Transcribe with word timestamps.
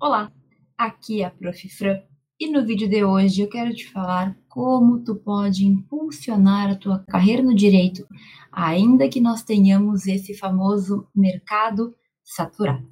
Olá, 0.00 0.32
aqui 0.78 1.22
é 1.22 1.24
a 1.24 1.30
Prof. 1.30 1.68
Fran 1.70 2.00
e 2.38 2.48
no 2.48 2.64
vídeo 2.64 2.88
de 2.88 3.02
hoje 3.02 3.42
eu 3.42 3.48
quero 3.48 3.74
te 3.74 3.90
falar 3.90 4.38
como 4.48 5.02
tu 5.02 5.16
pode 5.16 5.66
impulsionar 5.66 6.70
a 6.70 6.76
tua 6.76 7.00
carreira 7.00 7.42
no 7.42 7.52
direito, 7.52 8.06
ainda 8.52 9.08
que 9.08 9.20
nós 9.20 9.42
tenhamos 9.42 10.06
esse 10.06 10.34
famoso 10.34 11.08
mercado 11.12 11.96
saturado. 12.22 12.88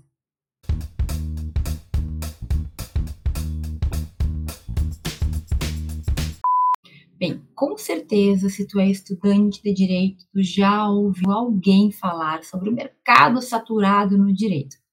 Bem, 7.16 7.40
com 7.54 7.78
certeza, 7.78 8.48
se 8.48 8.66
tu 8.66 8.80
é 8.80 8.90
estudante 8.90 9.62
de 9.62 9.72
direito, 9.72 10.24
tu 10.32 10.42
já 10.42 10.88
ouviu 10.88 11.30
alguém 11.30 11.92
falar 11.92 12.42
sobre 12.42 12.68
o 12.68 12.74
mercado 12.74 13.40
saturado 13.40 14.18
no 14.18 14.34
direito. 14.34 14.84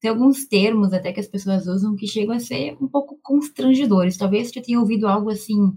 Tem 0.00 0.10
alguns 0.10 0.46
termos 0.46 0.92
até 0.92 1.12
que 1.12 1.20
as 1.20 1.28
pessoas 1.28 1.66
usam 1.66 1.94
que 1.94 2.06
chegam 2.06 2.34
a 2.34 2.40
ser 2.40 2.76
um 2.80 2.88
pouco 2.88 3.18
constrangedores. 3.22 4.16
Talvez 4.16 4.50
tu 4.50 4.62
tenha 4.62 4.80
ouvido 4.80 5.06
algo 5.06 5.30
assim: 5.30 5.72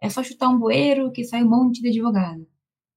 é 0.00 0.08
só 0.08 0.22
chutar 0.22 0.48
um 0.48 0.58
bueiro 0.58 1.12
que 1.12 1.24
sai 1.24 1.44
um 1.44 1.50
monte 1.50 1.82
de 1.82 1.88
advogado. 1.88 2.46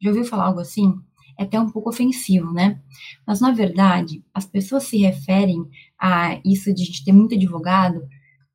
Já 0.02 0.09
ouviu 0.09 0.23
falar 0.25 0.45
algo 0.45 0.61
assim? 0.61 0.93
É 1.38 1.43
até 1.43 1.59
um 1.59 1.69
pouco 1.69 1.89
ofensivo, 1.89 2.52
né? 2.53 2.81
Mas 3.27 3.41
na 3.41 3.52
verdade, 3.52 4.23
as 4.33 4.45
pessoas 4.45 4.83
se 4.83 4.97
referem 4.97 5.65
a 5.99 6.39
isso 6.45 6.73
de 6.73 6.83
a 6.83 6.85
gente 6.85 7.03
ter 7.03 7.11
muito 7.11 7.35
advogado 7.35 8.02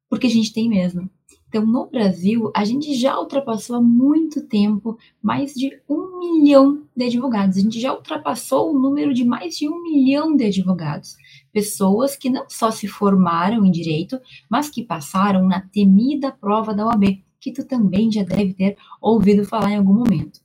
porque 0.09 0.27
a 0.27 0.31
gente 0.31 0.53
tem 0.53 0.69
mesmo. 0.69 1.11
Então, 1.49 1.65
no 1.65 1.87
Brasil, 1.87 2.51
a 2.55 2.65
gente 2.65 2.95
já 2.95 3.17
ultrapassou 3.19 3.77
há 3.77 3.81
muito 3.81 4.43
tempo 4.49 4.99
mais 5.23 5.55
de 5.55 5.71
um 5.89 6.19
milhão 6.19 6.83
de 6.97 7.05
advogados. 7.05 7.57
A 7.57 7.61
gente 7.61 7.81
já 7.81 7.95
ultrapassou 7.95 8.75
o 8.75 8.79
número 8.79 9.15
de 9.15 9.25
mais 9.25 9.57
de 9.57 9.69
um 9.69 9.81
milhão 9.83 10.37
de 10.37 10.47
advogados. 10.47 11.15
Pessoas 11.55 12.17
que 12.17 12.29
não 12.29 12.47
só 12.49 12.73
se 12.73 12.89
formaram 12.89 13.65
em 13.65 13.71
direito, 13.71 14.21
mas 14.51 14.69
que 14.69 14.83
passaram 14.83 15.47
na 15.47 15.61
temida 15.61 16.33
prova 16.33 16.75
da 16.75 16.85
OAB, 16.85 17.23
que 17.41 17.53
tu 17.53 17.65
também 17.65 18.11
já 18.11 18.25
deve 18.25 18.55
ter 18.55 18.77
ouvido 19.01 19.45
falar 19.45 19.71
em 19.71 19.77
algum 19.77 19.95
momento. 19.95 20.41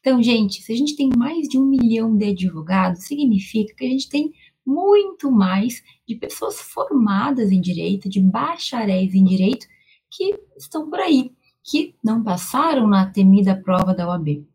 Então, 0.00 0.22
gente, 0.22 0.60
se 0.60 0.70
a 0.70 0.76
gente 0.76 0.96
tem 0.96 1.08
mais 1.16 1.48
de 1.48 1.56
um 1.56 1.64
milhão 1.64 2.14
de 2.14 2.26
advogados, 2.26 3.04
significa 3.04 3.74
que 3.74 3.86
a 3.86 3.88
gente 3.88 4.06
tem 4.06 4.34
muito 4.66 5.32
mais 5.32 5.82
de 6.06 6.14
pessoas 6.14 6.60
formadas 6.60 7.50
em 7.50 7.60
direito, 7.60 8.06
de 8.06 8.20
bacharéis 8.20 9.14
em 9.14 9.24
direito, 9.24 9.66
que 10.10 10.38
estão 10.58 10.90
por 10.90 11.00
aí, 11.00 11.32
que 11.62 11.94
não 12.04 12.22
passaram 12.22 12.86
na 12.86 13.10
temida 13.10 13.56
prova 13.56 13.94
da 13.94 14.06
OAB. 14.06 14.46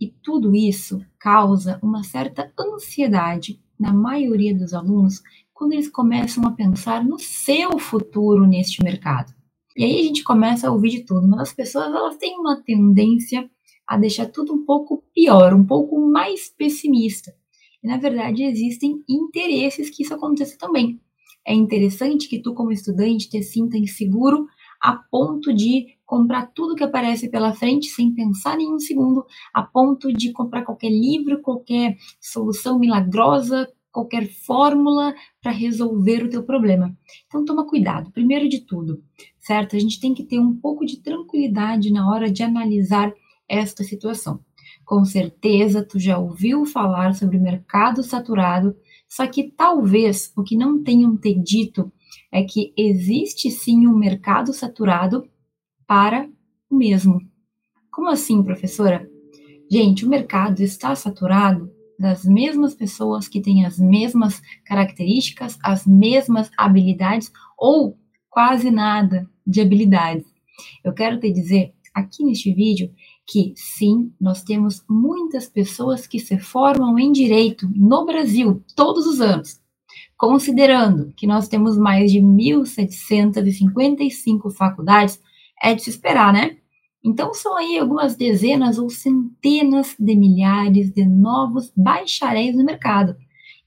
E 0.00 0.08
tudo 0.08 0.56
isso 0.56 1.00
causa 1.20 1.78
uma 1.80 2.02
certa 2.02 2.52
ansiedade 2.58 3.60
na 3.78 3.92
maioria 3.92 4.54
dos 4.54 4.72
alunos 4.74 5.22
quando 5.52 5.72
eles 5.72 5.88
começam 5.88 6.46
a 6.46 6.52
pensar 6.52 7.04
no 7.04 7.18
seu 7.18 7.78
futuro 7.78 8.46
neste 8.46 8.82
mercado. 8.82 9.32
E 9.76 9.84
aí 9.84 10.00
a 10.00 10.02
gente 10.02 10.22
começa 10.22 10.68
a 10.68 10.72
ouvir 10.72 10.90
de 10.90 11.00
tudo, 11.04 11.26
mas 11.26 11.40
as 11.40 11.52
pessoas 11.52 11.86
elas 11.86 12.16
têm 12.16 12.38
uma 12.38 12.62
tendência 12.62 13.48
a 13.86 13.96
deixar 13.96 14.26
tudo 14.26 14.52
um 14.52 14.64
pouco 14.64 15.04
pior, 15.14 15.54
um 15.54 15.64
pouco 15.64 15.98
mais 15.98 16.48
pessimista. 16.48 17.34
E 17.82 17.86
na 17.86 17.96
verdade 17.96 18.42
existem 18.42 19.02
interesses 19.08 19.90
que 19.90 20.02
isso 20.02 20.14
aconteça 20.14 20.56
também. 20.58 21.00
É 21.46 21.54
interessante 21.54 22.28
que 22.28 22.40
tu 22.40 22.54
como 22.54 22.72
estudante 22.72 23.28
te 23.28 23.42
sinta 23.42 23.78
inseguro 23.78 24.46
a 24.82 24.94
ponto 24.94 25.54
de 25.54 25.95
comprar 26.06 26.46
tudo 26.54 26.76
que 26.76 26.84
aparece 26.84 27.28
pela 27.28 27.52
frente 27.52 27.88
sem 27.88 28.14
pensar 28.14 28.58
em 28.60 28.72
um 28.72 28.78
segundo, 28.78 29.26
a 29.52 29.62
ponto 29.62 30.12
de 30.12 30.32
comprar 30.32 30.62
qualquer 30.62 30.88
livro, 30.88 31.42
qualquer 31.42 31.96
solução 32.20 32.78
milagrosa, 32.78 33.68
qualquer 33.90 34.28
fórmula 34.28 35.14
para 35.42 35.50
resolver 35.50 36.22
o 36.22 36.30
teu 36.30 36.44
problema. 36.44 36.96
Então 37.26 37.44
toma 37.44 37.66
cuidado, 37.66 38.12
primeiro 38.12 38.48
de 38.48 38.60
tudo, 38.60 39.02
certo? 39.38 39.74
A 39.74 39.78
gente 39.78 39.98
tem 39.98 40.14
que 40.14 40.22
ter 40.22 40.38
um 40.38 40.54
pouco 40.54 40.86
de 40.86 41.00
tranquilidade 41.00 41.90
na 41.90 42.08
hora 42.08 42.30
de 42.30 42.42
analisar 42.42 43.12
esta 43.48 43.82
situação. 43.82 44.40
Com 44.84 45.04
certeza 45.04 45.84
tu 45.84 45.98
já 45.98 46.18
ouviu 46.18 46.64
falar 46.64 47.14
sobre 47.14 47.38
mercado 47.38 48.02
saturado, 48.02 48.76
só 49.08 49.26
que 49.26 49.50
talvez 49.50 50.32
o 50.36 50.42
que 50.42 50.56
não 50.56 50.82
tenham 50.82 51.16
te 51.16 51.34
dito 51.34 51.90
é 52.30 52.42
que 52.42 52.72
existe 52.76 53.50
sim 53.50 53.86
um 53.86 53.96
mercado 53.96 54.52
saturado 54.52 55.26
para 55.86 56.28
o 56.70 56.76
mesmo. 56.76 57.20
Como 57.90 58.08
assim, 58.08 58.42
professora? 58.42 59.08
Gente, 59.70 60.04
o 60.04 60.08
mercado 60.08 60.60
está 60.60 60.94
saturado 60.94 61.70
das 61.98 62.24
mesmas 62.24 62.74
pessoas 62.74 63.26
que 63.26 63.40
têm 63.40 63.64
as 63.64 63.78
mesmas 63.78 64.40
características, 64.64 65.58
as 65.62 65.86
mesmas 65.86 66.50
habilidades 66.56 67.32
ou 67.58 67.98
quase 68.28 68.70
nada 68.70 69.28
de 69.46 69.60
habilidades. 69.60 70.26
Eu 70.84 70.92
quero 70.92 71.18
te 71.18 71.32
dizer 71.32 71.72
aqui 71.94 72.24
neste 72.24 72.52
vídeo 72.52 72.90
que 73.26 73.54
sim, 73.56 74.12
nós 74.20 74.42
temos 74.42 74.84
muitas 74.88 75.48
pessoas 75.48 76.06
que 76.06 76.20
se 76.20 76.38
formam 76.38 76.98
em 76.98 77.10
direito 77.10 77.66
no 77.74 78.04
Brasil 78.04 78.62
todos 78.76 79.06
os 79.06 79.20
anos. 79.20 79.58
Considerando 80.16 81.12
que 81.16 81.26
nós 81.26 81.48
temos 81.48 81.76
mais 81.76 82.12
de 82.12 82.20
1.755 82.20 84.52
faculdades, 84.52 85.20
é 85.62 85.74
de 85.74 85.82
se 85.82 85.90
esperar, 85.90 86.32
né? 86.32 86.56
Então, 87.04 87.32
são 87.32 87.56
aí 87.56 87.78
algumas 87.78 88.16
dezenas 88.16 88.78
ou 88.78 88.90
centenas 88.90 89.94
de 89.98 90.16
milhares 90.16 90.92
de 90.92 91.04
novos 91.04 91.72
bacharéis 91.76 92.56
no 92.56 92.64
mercado. 92.64 93.16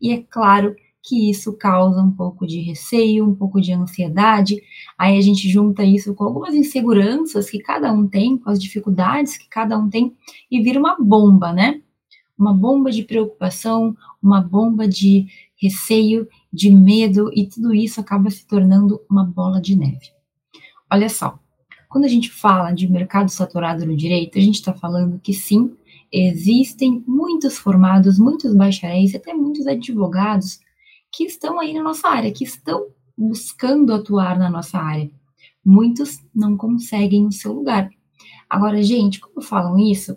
E 0.02 0.12
é 0.12 0.22
claro 0.30 0.76
que 1.02 1.30
isso 1.30 1.54
causa 1.58 2.02
um 2.02 2.12
pouco 2.12 2.46
de 2.46 2.60
receio, 2.60 3.26
um 3.26 3.34
pouco 3.34 3.62
de 3.62 3.72
ansiedade. 3.72 4.62
Aí 4.98 5.18
a 5.18 5.22
gente 5.22 5.50
junta 5.50 5.84
isso 5.84 6.14
com 6.14 6.24
algumas 6.24 6.54
inseguranças 6.54 7.50
que 7.50 7.60
cada 7.60 7.92
um 7.92 8.08
tem, 8.08 8.38
com 8.38 8.50
as 8.50 8.62
dificuldades 8.62 9.38
que 9.38 9.48
cada 9.48 9.78
um 9.78 9.90
tem, 9.90 10.16
e 10.52 10.62
vira 10.62 10.80
uma 10.80 10.98
bomba, 11.00 11.54
né? 11.54 11.82
Uma 12.38 12.54
bomba 12.54 12.92
de 12.92 13.04
preocupação, 13.04 13.96
uma 14.22 14.42
bomba 14.42 14.88
de 14.88 15.28
receio, 15.56 16.28
de 16.52 16.70
medo, 16.74 17.32
e 17.34 17.48
tudo 17.48 17.74
isso 17.74 18.00
acaba 18.00 18.30
se 18.30 18.46
tornando 18.46 19.02
uma 19.10 19.24
bola 19.24 19.62
de 19.62 19.76
neve. 19.76 20.12
Olha 20.92 21.10
só, 21.10 21.40
quando 21.90 22.06
a 22.06 22.08
gente 22.08 22.32
fala 22.32 22.72
de 22.72 22.88
mercado 22.88 23.30
saturado 23.30 23.86
no 23.86 23.98
direito, 23.98 24.38
a 24.38 24.42
gente 24.42 24.56
está 24.56 24.74
falando 24.74 25.20
que 25.20 25.34
sim, 25.34 25.76
existem 26.12 27.04
muitos 27.08 27.58
formados, 27.58 28.20
muitos 28.20 28.56
bacharéis, 28.56 29.16
até 29.16 29.34
muitos 29.34 29.66
advogados 29.66 30.60
que 31.12 31.24
estão 31.24 31.60
aí 31.60 31.74
na 31.74 31.82
nossa 31.82 32.08
área, 32.08 32.32
que 32.32 32.44
estão 32.44 32.88
buscando 33.18 33.92
atuar 33.92 34.38
na 34.38 34.50
nossa 34.50 34.78
área. 34.78 35.10
Muitos 35.66 36.24
não 36.34 36.56
conseguem 36.56 37.26
o 37.26 37.32
seu 37.32 37.54
lugar. 37.54 37.90
Agora, 38.48 38.82
gente, 38.82 39.20
quando 39.20 39.46
falam 39.46 39.78
isso, 39.78 40.16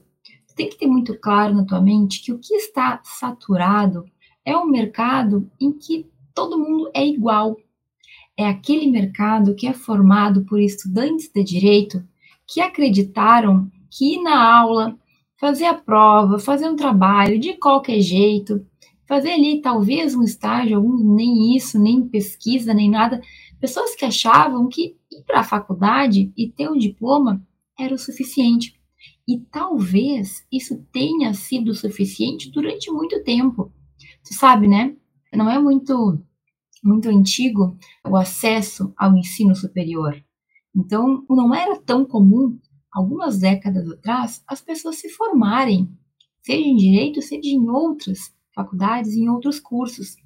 tem 0.55 0.69
que 0.69 0.79
ter 0.79 0.87
muito 0.87 1.19
claro 1.19 1.55
na 1.55 1.65
tua 1.65 1.81
mente 1.81 2.23
que 2.23 2.33
o 2.33 2.39
que 2.39 2.55
está 2.55 3.01
saturado 3.03 4.05
é 4.45 4.57
um 4.57 4.67
mercado 4.67 5.51
em 5.59 5.73
que 5.73 6.07
todo 6.35 6.59
mundo 6.59 6.91
é 6.95 7.07
igual. 7.07 7.57
É 8.37 8.47
aquele 8.47 8.91
mercado 8.91 9.55
que 9.55 9.67
é 9.67 9.73
formado 9.73 10.45
por 10.45 10.59
estudantes 10.59 11.31
de 11.33 11.45
direito 11.45 12.03
que 12.47 12.61
acreditaram 12.61 13.71
que 13.91 14.15
ir 14.15 14.23
na 14.23 14.59
aula, 14.59 14.99
fazer 15.39 15.67
a 15.67 15.75
prova, 15.75 16.39
fazer 16.39 16.69
um 16.69 16.77
trabalho 16.77 17.39
de 17.39 17.55
qualquer 17.55 18.01
jeito, 18.01 18.67
fazer 19.07 19.33
ali 19.33 19.61
talvez 19.61 20.15
um 20.15 20.23
estágio, 20.23 20.77
alguns 20.77 21.05
nem 21.05 21.55
isso, 21.57 21.79
nem 21.79 22.09
pesquisa, 22.09 22.73
nem 22.73 22.89
nada. 22.89 23.21
Pessoas 23.61 23.95
que 23.95 24.05
achavam 24.05 24.69
que 24.69 24.97
ir 25.11 25.23
para 25.27 25.41
a 25.41 25.45
faculdade 25.45 26.33
e 26.37 26.49
ter 26.49 26.71
um 26.71 26.79
diploma 26.79 27.47
era 27.79 27.95
o 27.95 27.99
suficiente. 27.99 28.81
E 29.27 29.39
talvez 29.39 30.47
isso 30.51 30.85
tenha 30.93 31.35
sido 31.35 31.75
suficiente 31.75 32.51
durante 32.51 32.91
muito 32.91 33.23
tempo. 33.23 33.73
Tu 34.25 34.35
sabe, 34.35 34.67
né? 34.67 34.97
Não 35.33 35.51
é 35.51 35.59
muito 35.59 36.19
muito 36.83 37.09
antigo 37.09 37.77
o 38.07 38.17
acesso 38.17 38.93
ao 38.97 39.17
ensino 39.17 39.55
superior. 39.55 40.23
Então, 40.75 41.25
não 41.29 41.55
era 41.55 41.79
tão 41.79 42.05
comum, 42.05 42.59
algumas 42.93 43.39
décadas 43.39 43.89
atrás, 43.91 44.43
as 44.47 44.61
pessoas 44.61 44.97
se 44.97 45.09
formarem, 45.11 45.91
seja 46.43 46.67
em 46.67 46.77
direito, 46.77 47.23
seja 47.23 47.49
em 47.49 47.69
outras 47.69 48.35
faculdades, 48.55 49.15
em 49.15 49.29
outros 49.29 49.61
cursos. 49.61 50.17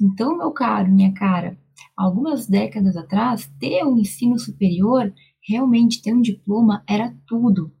Então, 0.00 0.36
meu 0.36 0.50
caro, 0.50 0.92
minha 0.92 1.12
cara, 1.12 1.58
algumas 1.96 2.46
décadas 2.46 2.96
atrás, 2.96 3.50
ter 3.58 3.84
um 3.84 3.98
ensino 3.98 4.38
superior, 4.38 5.12
realmente 5.46 6.02
ter 6.02 6.12
um 6.12 6.20
diploma, 6.20 6.84
era 6.88 7.16
tudo. 7.26 7.72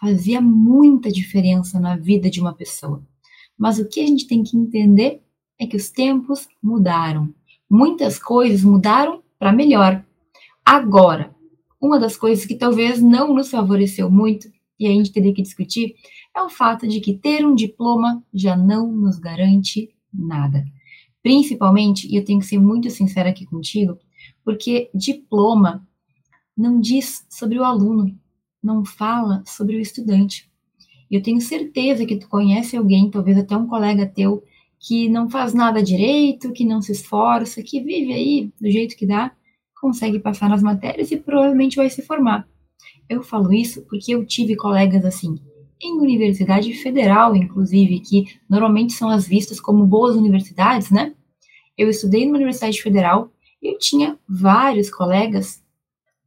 Fazia 0.00 0.40
muita 0.40 1.10
diferença 1.10 1.78
na 1.78 1.96
vida 1.96 2.28
de 2.28 2.40
uma 2.40 2.54
pessoa. 2.54 3.06
Mas 3.58 3.78
o 3.78 3.88
que 3.88 4.00
a 4.00 4.06
gente 4.06 4.26
tem 4.26 4.42
que 4.42 4.56
entender 4.56 5.22
é 5.58 5.66
que 5.66 5.76
os 5.76 5.90
tempos 5.90 6.48
mudaram. 6.62 7.32
Muitas 7.74 8.18
coisas 8.18 8.62
mudaram 8.62 9.22
para 9.38 9.50
melhor. 9.50 10.04
Agora, 10.62 11.34
uma 11.80 11.98
das 11.98 12.18
coisas 12.18 12.44
que 12.44 12.54
talvez 12.54 13.00
não 13.00 13.32
nos 13.32 13.48
favoreceu 13.48 14.10
muito, 14.10 14.52
e 14.78 14.86
a 14.86 14.90
gente 14.90 15.10
teria 15.10 15.32
que 15.32 15.40
discutir, 15.40 15.94
é 16.36 16.42
o 16.42 16.50
fato 16.50 16.86
de 16.86 17.00
que 17.00 17.14
ter 17.14 17.46
um 17.46 17.54
diploma 17.54 18.22
já 18.30 18.54
não 18.54 18.92
nos 18.92 19.18
garante 19.18 19.88
nada. 20.12 20.66
Principalmente, 21.22 22.06
e 22.06 22.14
eu 22.14 22.24
tenho 22.26 22.40
que 22.40 22.44
ser 22.46 22.58
muito 22.58 22.90
sincera 22.90 23.30
aqui 23.30 23.46
contigo, 23.46 23.98
Porque 24.44 24.90
diploma 24.94 25.82
não 26.54 26.78
diz 26.78 27.26
sobre 27.30 27.58
o 27.58 27.64
aluno, 27.64 28.14
não 28.62 28.84
fala 28.84 29.42
sobre 29.46 29.76
o 29.76 29.80
estudante. 29.80 30.46
Eu 31.10 31.22
tenho 31.22 31.40
certeza 31.40 32.04
que 32.04 32.18
tu 32.18 32.28
conhece 32.28 32.76
alguém, 32.76 33.10
talvez 33.10 33.38
até 33.38 33.56
um 33.56 33.66
colega 33.66 34.04
teu, 34.04 34.44
que 34.82 35.08
não 35.08 35.30
faz 35.30 35.54
nada 35.54 35.80
direito, 35.82 36.52
que 36.52 36.64
não 36.64 36.82
se 36.82 36.90
esforça, 36.90 37.62
que 37.62 37.80
vive 37.80 38.12
aí 38.12 38.52
do 38.60 38.68
jeito 38.68 38.96
que 38.96 39.06
dá, 39.06 39.30
consegue 39.80 40.18
passar 40.18 40.48
nas 40.48 40.62
matérias 40.62 41.12
e 41.12 41.16
provavelmente 41.16 41.76
vai 41.76 41.88
se 41.88 42.02
formar. 42.02 42.48
Eu 43.08 43.22
falo 43.22 43.52
isso 43.52 43.82
porque 43.82 44.12
eu 44.12 44.26
tive 44.26 44.56
colegas 44.56 45.04
assim, 45.04 45.40
em 45.80 45.98
universidade 45.98 46.72
federal, 46.74 47.34
inclusive, 47.36 48.00
que 48.00 48.24
normalmente 48.48 48.92
são 48.92 49.08
as 49.08 49.26
vistas 49.26 49.60
como 49.60 49.86
boas 49.86 50.16
universidades, 50.16 50.90
né? 50.90 51.14
Eu 51.78 51.88
estudei 51.88 52.24
numa 52.26 52.36
universidade 52.36 52.80
federal 52.82 53.30
e 53.62 53.72
eu 53.72 53.78
tinha 53.78 54.18
vários 54.28 54.90
colegas 54.90 55.62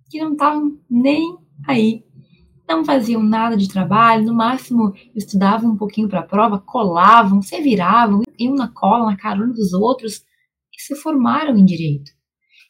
que 0.10 0.20
não 0.20 0.34
estavam 0.34 0.78
nem 0.90 1.38
aí. 1.68 2.04
Não 2.68 2.84
faziam 2.84 3.22
nada 3.22 3.56
de 3.56 3.68
trabalho, 3.68 4.26
no 4.26 4.34
máximo 4.34 4.94
estudavam 5.16 5.72
um 5.72 5.78
pouquinho 5.78 6.10
para 6.10 6.22
a 6.22 6.28
prova, 6.28 6.60
colavam, 6.60 7.42
se 7.42 7.60
viravam, 7.62 8.24
iam 8.40 8.56
na 8.56 8.68
cola, 8.68 9.06
na 9.06 9.18
carona 9.18 9.54
dos 9.54 9.72
outros 9.74 10.24
e 10.74 10.82
se 10.82 10.96
formaram 10.96 11.56
em 11.58 11.66
direito. 11.66 12.12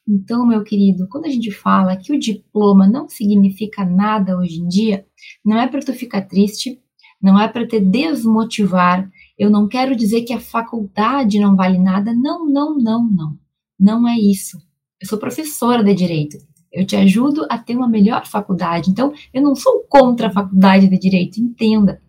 Então, 0.08 0.46
meu 0.46 0.64
querido, 0.64 1.08
quando 1.10 1.26
a 1.26 1.30
gente 1.30 1.50
fala 1.50 1.96
que 1.96 2.14
o 2.14 2.20
diploma 2.20 2.88
não 2.88 3.08
significa 3.08 3.84
nada 3.84 4.38
hoje 4.38 4.60
em 4.60 4.68
dia, 4.68 5.06
não 5.44 5.58
é 5.58 5.68
para 5.68 5.82
tu 5.82 5.94
ficar 5.94 6.22
triste, 6.22 6.80
não 7.22 7.40
é 7.40 7.48
para 7.48 7.68
te 7.68 7.80
desmotivar. 7.80 9.10
Eu 9.38 9.50
não 9.50 9.68
quero 9.68 9.96
dizer 9.96 10.22
que 10.22 10.34
a 10.34 10.40
faculdade 10.40 11.40
não 11.40 11.56
vale 11.56 11.80
nada. 11.80 12.14
Não, 12.14 12.46
não, 12.46 12.78
não, 12.78 13.10
não. 13.10 13.40
Não 13.80 14.08
é 14.08 14.16
isso. 14.16 14.58
Eu 15.02 15.08
sou 15.08 15.18
professora 15.18 15.84
de 15.84 15.94
direito. 15.96 16.38
Eu 16.76 16.86
te 16.86 16.96
ajudo 16.96 17.46
a 17.50 17.58
ter 17.58 17.76
uma 17.76 17.88
melhor 17.88 18.26
faculdade. 18.26 18.92
Então, 18.92 19.14
eu 19.34 19.42
não 19.42 19.56
sou 19.56 19.86
contra 19.88 20.28
a 20.28 20.32
faculdade 20.32 20.88
de 20.88 20.98
direito, 20.98 21.40
entenda. 21.40 22.02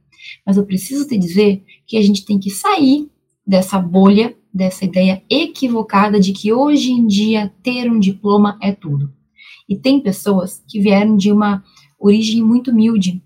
Mas 0.45 0.57
eu 0.57 0.67
preciso 0.67 1.07
te 1.07 1.17
dizer 1.17 1.65
que 1.87 1.97
a 1.97 2.03
gente 2.03 2.25
tem 2.25 2.39
que 2.39 2.51
sair 2.51 3.09
dessa 3.47 3.79
bolha 3.79 4.37
dessa 4.57 4.87
ideia 4.87 5.23
equivocada 5.29 6.19
de 6.19 6.33
que 6.33 6.51
hoje 6.51 6.91
em 6.91 7.07
dia 7.07 7.53
ter 7.63 7.91
um 7.91 8.01
diploma 8.01 8.59
é 8.63 8.73
tudo. 8.73 9.13
E 9.69 9.77
tem 9.77 10.01
pessoas 10.01 10.65
que 10.67 10.81
vieram 10.81 11.15
de 11.15 11.31
uma 11.31 11.63
origem 11.99 12.43
muito 12.43 12.71
humilde 12.71 13.23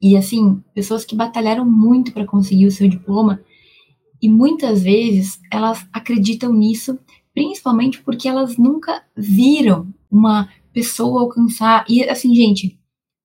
e 0.00 0.16
assim, 0.16 0.62
pessoas 0.74 1.04
que 1.04 1.14
batalharam 1.14 1.64
muito 1.64 2.12
para 2.12 2.24
conseguir 2.24 2.66
o 2.66 2.70
seu 2.70 2.88
diploma 2.88 3.40
e 4.22 4.30
muitas 4.30 4.82
vezes 4.82 5.38
elas 5.52 5.86
acreditam 5.92 6.52
nisso, 6.52 6.98
principalmente 7.34 8.02
porque 8.02 8.26
elas 8.26 8.56
nunca 8.56 9.02
viram 9.14 9.92
uma 10.10 10.48
pessoa 10.72 11.22
alcançar. 11.22 11.84
E 11.88 12.02
assim, 12.04 12.34
gente, 12.34 12.78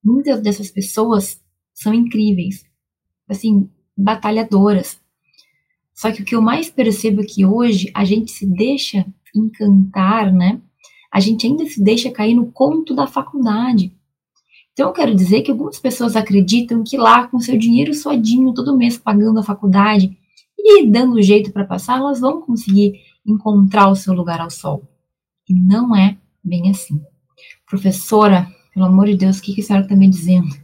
muitas 0.04 0.42
dessas 0.42 0.70
pessoas 0.72 1.42
são 1.74 1.94
incríveis, 1.94 2.66
assim, 3.28 3.70
batalhadoras, 3.98 5.02
só 6.02 6.12
que 6.12 6.24
o 6.24 6.26
que 6.26 6.34
eu 6.34 6.42
mais 6.42 6.68
percebo 6.68 7.22
é 7.22 7.26
que 7.26 7.46
hoje 7.46 7.92
a 7.94 8.04
gente 8.04 8.32
se 8.32 8.44
deixa 8.44 9.06
encantar, 9.36 10.34
né? 10.34 10.60
A 11.14 11.20
gente 11.20 11.46
ainda 11.46 11.64
se 11.68 11.80
deixa 11.80 12.10
cair 12.10 12.34
no 12.34 12.52
conto 12.52 12.96
da 12.96 13.06
faculdade. 13.06 13.96
Então 14.74 14.88
eu 14.88 14.94
quero 14.94 15.14
dizer 15.14 15.44
que 15.44 15.52
algumas 15.52 15.78
pessoas 15.78 16.16
acreditam 16.16 16.84
que 16.84 16.98
lá 16.98 17.28
com 17.28 17.40
seu 17.40 17.56
dinheiro 17.56 17.94
suadinho 17.94 18.52
todo 18.52 18.76
mês 18.76 18.98
pagando 18.98 19.42
a 19.42 19.44
faculdade 19.44 20.18
e 20.58 20.88
dando 20.88 21.22
jeito 21.22 21.52
para 21.52 21.66
passar, 21.66 22.00
elas 22.00 22.20
vão 22.20 22.42
conseguir 22.42 23.00
encontrar 23.24 23.88
o 23.88 23.96
seu 23.96 24.12
lugar 24.16 24.42
ao 24.42 24.50
sol. 24.50 24.90
E 25.48 25.54
não 25.54 25.96
é 25.96 26.18
bem 26.44 26.70
assim. 26.70 27.02
Professora, 27.68 28.48
pelo 28.74 28.86
amor 28.86 29.08
de 29.08 29.16
Deus, 29.16 29.40
o 29.40 29.42
que, 29.42 29.54
que 29.54 29.62
a 29.62 29.64
senhora 29.64 29.86
está 29.86 29.96
me 29.96 30.08
dizendo? 30.08 30.56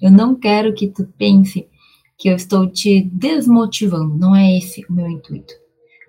Eu 0.00 0.10
não 0.10 0.34
quero 0.34 0.74
que 0.74 0.88
tu 0.88 1.06
pense 1.18 1.66
que 2.18 2.28
eu 2.28 2.36
estou 2.36 2.70
te 2.70 3.02
desmotivando. 3.02 4.16
Não 4.16 4.34
é 4.34 4.56
esse 4.56 4.84
o 4.88 4.92
meu 4.92 5.08
intuito. 5.08 5.54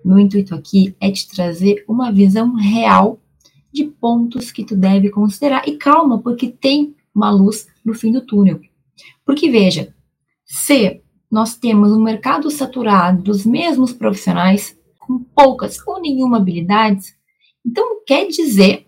Meu 0.04 0.18
intuito 0.18 0.54
aqui 0.54 0.96
é 1.00 1.10
te 1.10 1.28
trazer 1.28 1.84
uma 1.88 2.10
visão 2.10 2.54
real 2.54 3.20
de 3.72 3.84
pontos 3.84 4.50
que 4.50 4.64
tu 4.64 4.76
deve 4.76 5.10
considerar. 5.10 5.68
E 5.68 5.76
calma, 5.76 6.18
porque 6.20 6.48
tem 6.48 6.94
uma 7.14 7.30
luz 7.30 7.66
no 7.84 7.94
fim 7.94 8.12
do 8.12 8.24
túnel. 8.24 8.60
Porque 9.24 9.50
veja, 9.50 9.94
se 10.44 11.02
nós 11.30 11.56
temos 11.56 11.92
um 11.92 12.02
mercado 12.02 12.50
saturado 12.50 13.22
dos 13.22 13.44
mesmos 13.44 13.92
profissionais 13.92 14.78
com 14.98 15.18
poucas 15.18 15.78
ou 15.86 16.00
nenhuma 16.00 16.38
habilidades, 16.38 17.14
então 17.66 18.02
quer 18.06 18.28
dizer 18.28 18.87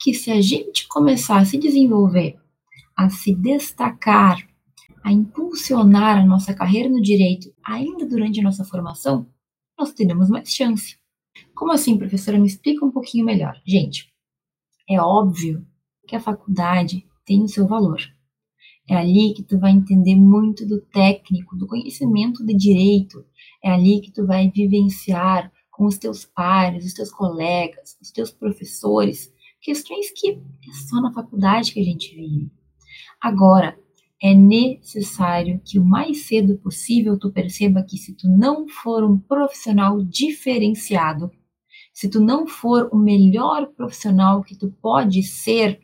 que 0.00 0.14
se 0.14 0.30
a 0.30 0.40
gente 0.40 0.86
começar 0.88 1.38
a 1.38 1.44
se 1.44 1.58
desenvolver, 1.58 2.36
a 2.96 3.08
se 3.08 3.34
destacar 3.34 4.48
a 5.08 5.12
impulsionar 5.12 6.18
a 6.18 6.26
nossa 6.26 6.52
carreira 6.54 6.88
no 6.88 7.00
direito 7.00 7.50
ainda 7.64 8.06
durante 8.06 8.40
a 8.40 8.42
nossa 8.42 8.64
formação, 8.64 9.26
nós 9.78 9.92
teremos 9.92 10.28
mais 10.28 10.52
chance. 10.52 10.98
Como 11.54 11.72
assim, 11.72 11.96
professora? 11.96 12.38
Me 12.38 12.46
explica 12.46 12.84
um 12.84 12.90
pouquinho 12.90 13.24
melhor. 13.24 13.54
Gente, 13.66 14.12
é 14.88 15.00
óbvio 15.00 15.66
que 16.06 16.16
a 16.16 16.20
faculdade 16.20 17.06
tem 17.24 17.42
o 17.42 17.48
seu 17.48 17.66
valor. 17.66 18.00
É 18.86 18.96
ali 18.96 19.34
que 19.34 19.42
tu 19.42 19.58
vai 19.58 19.70
entender 19.70 20.16
muito 20.16 20.66
do 20.66 20.80
técnico, 20.80 21.56
do 21.56 21.66
conhecimento 21.66 22.44
de 22.44 22.54
direito. 22.54 23.24
É 23.64 23.70
ali 23.70 24.00
que 24.00 24.10
tu 24.10 24.26
vai 24.26 24.50
vivenciar 24.50 25.52
com 25.70 25.86
os 25.86 25.96
teus 25.96 26.24
pares, 26.24 26.84
os 26.84 26.92
teus 26.92 27.10
colegas, 27.10 27.96
os 28.00 28.10
teus 28.10 28.30
professores, 28.30 29.32
questões 29.60 30.10
que 30.12 30.30
é 30.30 30.72
só 30.88 31.00
na 31.00 31.12
faculdade 31.12 31.72
que 31.72 31.80
a 31.80 31.84
gente 31.84 32.14
vive. 32.14 32.50
Agora, 33.20 33.78
é 34.20 34.34
necessário 34.34 35.60
que 35.64 35.78
o 35.78 35.84
mais 35.84 36.26
cedo 36.26 36.58
possível 36.58 37.18
tu 37.18 37.30
perceba 37.30 37.82
que 37.82 37.96
se 37.96 38.14
tu 38.14 38.28
não 38.28 38.68
for 38.68 39.04
um 39.04 39.18
profissional 39.18 40.02
diferenciado, 40.02 41.30
se 41.92 42.08
tu 42.08 42.20
não 42.20 42.46
for 42.46 42.88
o 42.92 42.96
melhor 42.96 43.68
profissional 43.68 44.42
que 44.42 44.56
tu 44.56 44.70
pode 44.80 45.22
ser, 45.22 45.80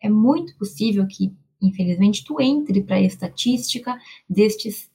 é 0.00 0.08
muito 0.08 0.56
possível 0.56 1.06
que, 1.06 1.32
infelizmente, 1.62 2.24
tu 2.24 2.40
entre 2.40 2.82
para 2.82 2.96
a 2.96 3.02
estatística 3.02 3.96
destes 4.28 4.90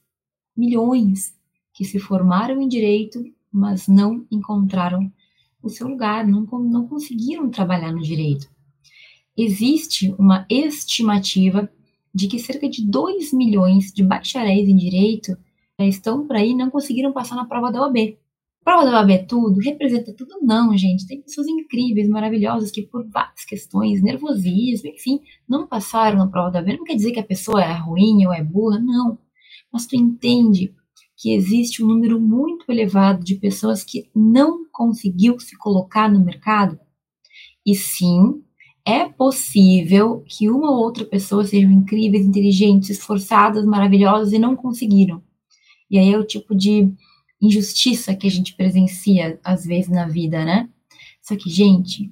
milhões 0.56 1.34
que 1.72 1.84
se 1.84 1.98
formaram 1.98 2.60
em 2.60 2.68
direito, 2.68 3.22
mas 3.50 3.88
não 3.88 4.26
encontraram 4.30 5.10
o 5.62 5.68
seu 5.68 5.86
lugar, 5.88 6.26
não, 6.26 6.42
não 6.42 6.86
conseguiram 6.86 7.50
trabalhar 7.50 7.92
no 7.92 8.00
direito. 8.00 8.48
Existe 9.36 10.14
uma 10.18 10.46
estimativa 10.48 11.70
de 12.14 12.26
que 12.26 12.38
cerca 12.38 12.68
de 12.68 12.84
2 12.86 13.32
milhões 13.32 13.92
de 13.92 14.02
bacharéis 14.02 14.68
em 14.68 14.76
direito 14.76 15.36
estão 15.78 16.26
por 16.26 16.36
aí 16.36 16.50
e 16.50 16.54
não 16.54 16.70
conseguiram 16.70 17.12
passar 17.12 17.36
na 17.36 17.46
prova 17.46 17.70
da 17.70 17.80
OAB. 17.80 18.18
Prova 18.62 18.84
da 18.84 18.98
OAB 18.98 19.10
é 19.10 19.18
tudo? 19.18 19.60
Representa 19.60 20.12
tudo? 20.12 20.38
Não, 20.42 20.76
gente. 20.76 21.06
Tem 21.06 21.22
pessoas 21.22 21.46
incríveis, 21.46 22.08
maravilhosas, 22.08 22.70
que 22.70 22.82
por 22.82 23.08
várias 23.08 23.44
questões, 23.44 24.02
nervosismo, 24.02 24.90
enfim, 24.90 25.20
não 25.48 25.66
passaram 25.66 26.18
na 26.18 26.26
prova 26.26 26.50
da 26.50 26.58
OAB. 26.58 26.76
Não 26.76 26.84
quer 26.84 26.96
dizer 26.96 27.12
que 27.12 27.20
a 27.20 27.24
pessoa 27.24 27.62
é 27.62 27.72
ruim 27.72 28.26
ou 28.26 28.32
é 28.32 28.42
burra, 28.42 28.78
não. 28.78 29.18
Mas 29.72 29.86
tu 29.86 29.96
entende 29.96 30.74
que 31.20 31.34
existe 31.34 31.84
um 31.84 31.86
número 31.86 32.18
muito 32.18 32.64
elevado 32.70 33.22
de 33.22 33.34
pessoas 33.34 33.84
que 33.84 34.10
não 34.16 34.64
conseguiu 34.72 35.38
se 35.38 35.54
colocar 35.58 36.10
no 36.10 36.24
mercado? 36.24 36.80
E 37.64 37.74
sim, 37.74 38.42
é 38.86 39.04
possível 39.06 40.24
que 40.26 40.48
uma 40.48 40.70
ou 40.70 40.78
outra 40.78 41.04
pessoa 41.04 41.44
sejam 41.44 41.70
incríveis, 41.70 42.24
inteligentes, 42.24 42.88
esforçadas, 42.88 43.66
maravilhosas 43.66 44.32
e 44.32 44.38
não 44.38 44.56
conseguiram. 44.56 45.22
E 45.90 45.98
aí 45.98 46.10
é 46.10 46.18
o 46.18 46.24
tipo 46.24 46.54
de 46.56 46.90
injustiça 47.40 48.14
que 48.14 48.26
a 48.26 48.30
gente 48.30 48.56
presencia 48.56 49.38
às 49.44 49.66
vezes 49.66 49.90
na 49.90 50.08
vida, 50.08 50.42
né? 50.42 50.70
Só 51.20 51.36
que, 51.36 51.50
gente, 51.50 52.10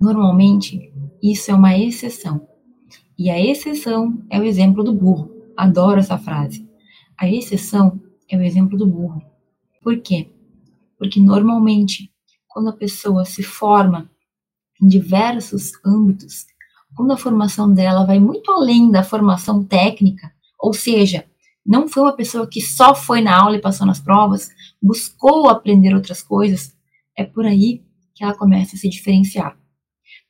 normalmente 0.00 0.90
isso 1.22 1.50
é 1.50 1.54
uma 1.54 1.76
exceção. 1.76 2.48
E 3.18 3.28
a 3.28 3.38
exceção 3.38 4.18
é 4.30 4.40
o 4.40 4.44
exemplo 4.44 4.82
do 4.82 4.94
burro. 4.94 5.30
Adoro 5.54 6.00
essa 6.00 6.16
frase. 6.16 6.66
A 7.18 7.28
exceção 7.28 8.00
é 8.28 8.36
o 8.36 8.42
exemplo 8.42 8.76
do 8.76 8.86
burro. 8.86 9.22
Por 9.82 10.00
quê? 10.00 10.30
Porque 10.98 11.20
normalmente, 11.20 12.10
quando 12.48 12.70
a 12.70 12.76
pessoa 12.76 13.24
se 13.24 13.42
forma 13.42 14.10
em 14.82 14.88
diversos 14.88 15.72
âmbitos, 15.84 16.46
quando 16.94 17.12
a 17.12 17.16
formação 17.16 17.72
dela 17.72 18.04
vai 18.04 18.18
muito 18.18 18.50
além 18.50 18.90
da 18.90 19.02
formação 19.02 19.62
técnica, 19.62 20.32
ou 20.58 20.72
seja, 20.72 21.26
não 21.64 21.88
foi 21.88 22.04
uma 22.04 22.16
pessoa 22.16 22.48
que 22.48 22.60
só 22.60 22.94
foi 22.94 23.20
na 23.20 23.38
aula 23.38 23.56
e 23.56 23.60
passou 23.60 23.86
nas 23.86 24.00
provas, 24.00 24.50
buscou 24.80 25.48
aprender 25.48 25.94
outras 25.94 26.22
coisas, 26.22 26.74
é 27.16 27.24
por 27.24 27.44
aí 27.44 27.84
que 28.14 28.24
ela 28.24 28.34
começa 28.34 28.76
a 28.76 28.78
se 28.78 28.88
diferenciar. 28.88 29.58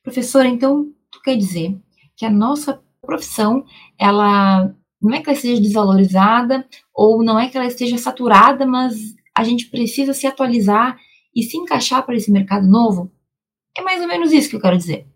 Professora, 0.03 0.47
então, 0.47 0.91
tu 1.11 1.21
quer 1.21 1.37
dizer 1.37 1.79
que 2.15 2.25
a 2.25 2.29
nossa 2.29 2.81
profissão, 3.01 3.63
ela 3.97 4.75
não 5.01 5.13
é 5.13 5.21
que 5.21 5.29
ela 5.29 5.37
esteja 5.37 5.61
desvalorizada 5.61 6.67
ou 6.93 7.23
não 7.23 7.39
é 7.39 7.49
que 7.49 7.57
ela 7.57 7.67
esteja 7.67 7.97
saturada, 7.97 8.65
mas 8.65 9.15
a 9.35 9.43
gente 9.43 9.67
precisa 9.67 10.13
se 10.13 10.25
atualizar 10.25 10.97
e 11.35 11.43
se 11.43 11.57
encaixar 11.57 12.05
para 12.05 12.15
esse 12.15 12.31
mercado 12.31 12.67
novo? 12.67 13.11
É 13.77 13.81
mais 13.81 14.01
ou 14.01 14.07
menos 14.07 14.31
isso 14.31 14.49
que 14.49 14.55
eu 14.55 14.61
quero 14.61 14.77
dizer. 14.77 15.07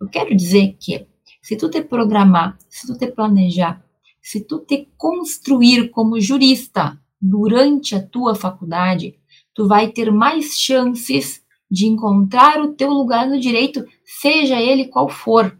Eu 0.00 0.08
quero 0.08 0.36
dizer 0.36 0.76
que 0.78 1.06
se 1.40 1.56
tu 1.56 1.70
te 1.70 1.82
programar, 1.82 2.58
se 2.68 2.86
tu 2.86 2.98
te 2.98 3.10
planejar, 3.10 3.82
se 4.20 4.40
tu 4.44 4.60
te 4.60 4.88
construir 4.96 5.88
como 5.90 6.20
jurista 6.20 7.00
durante 7.20 7.94
a 7.94 8.06
tua 8.06 8.34
faculdade, 8.34 9.18
tu 9.54 9.66
vai 9.66 9.88
ter 9.88 10.12
mais 10.12 10.58
chances 10.58 11.42
de 11.70 11.86
encontrar 11.86 12.60
o 12.60 12.74
teu 12.74 12.90
lugar 12.90 13.26
no 13.26 13.40
direito, 13.40 13.84
seja 14.04 14.60
ele 14.60 14.88
qual 14.88 15.08
for, 15.08 15.56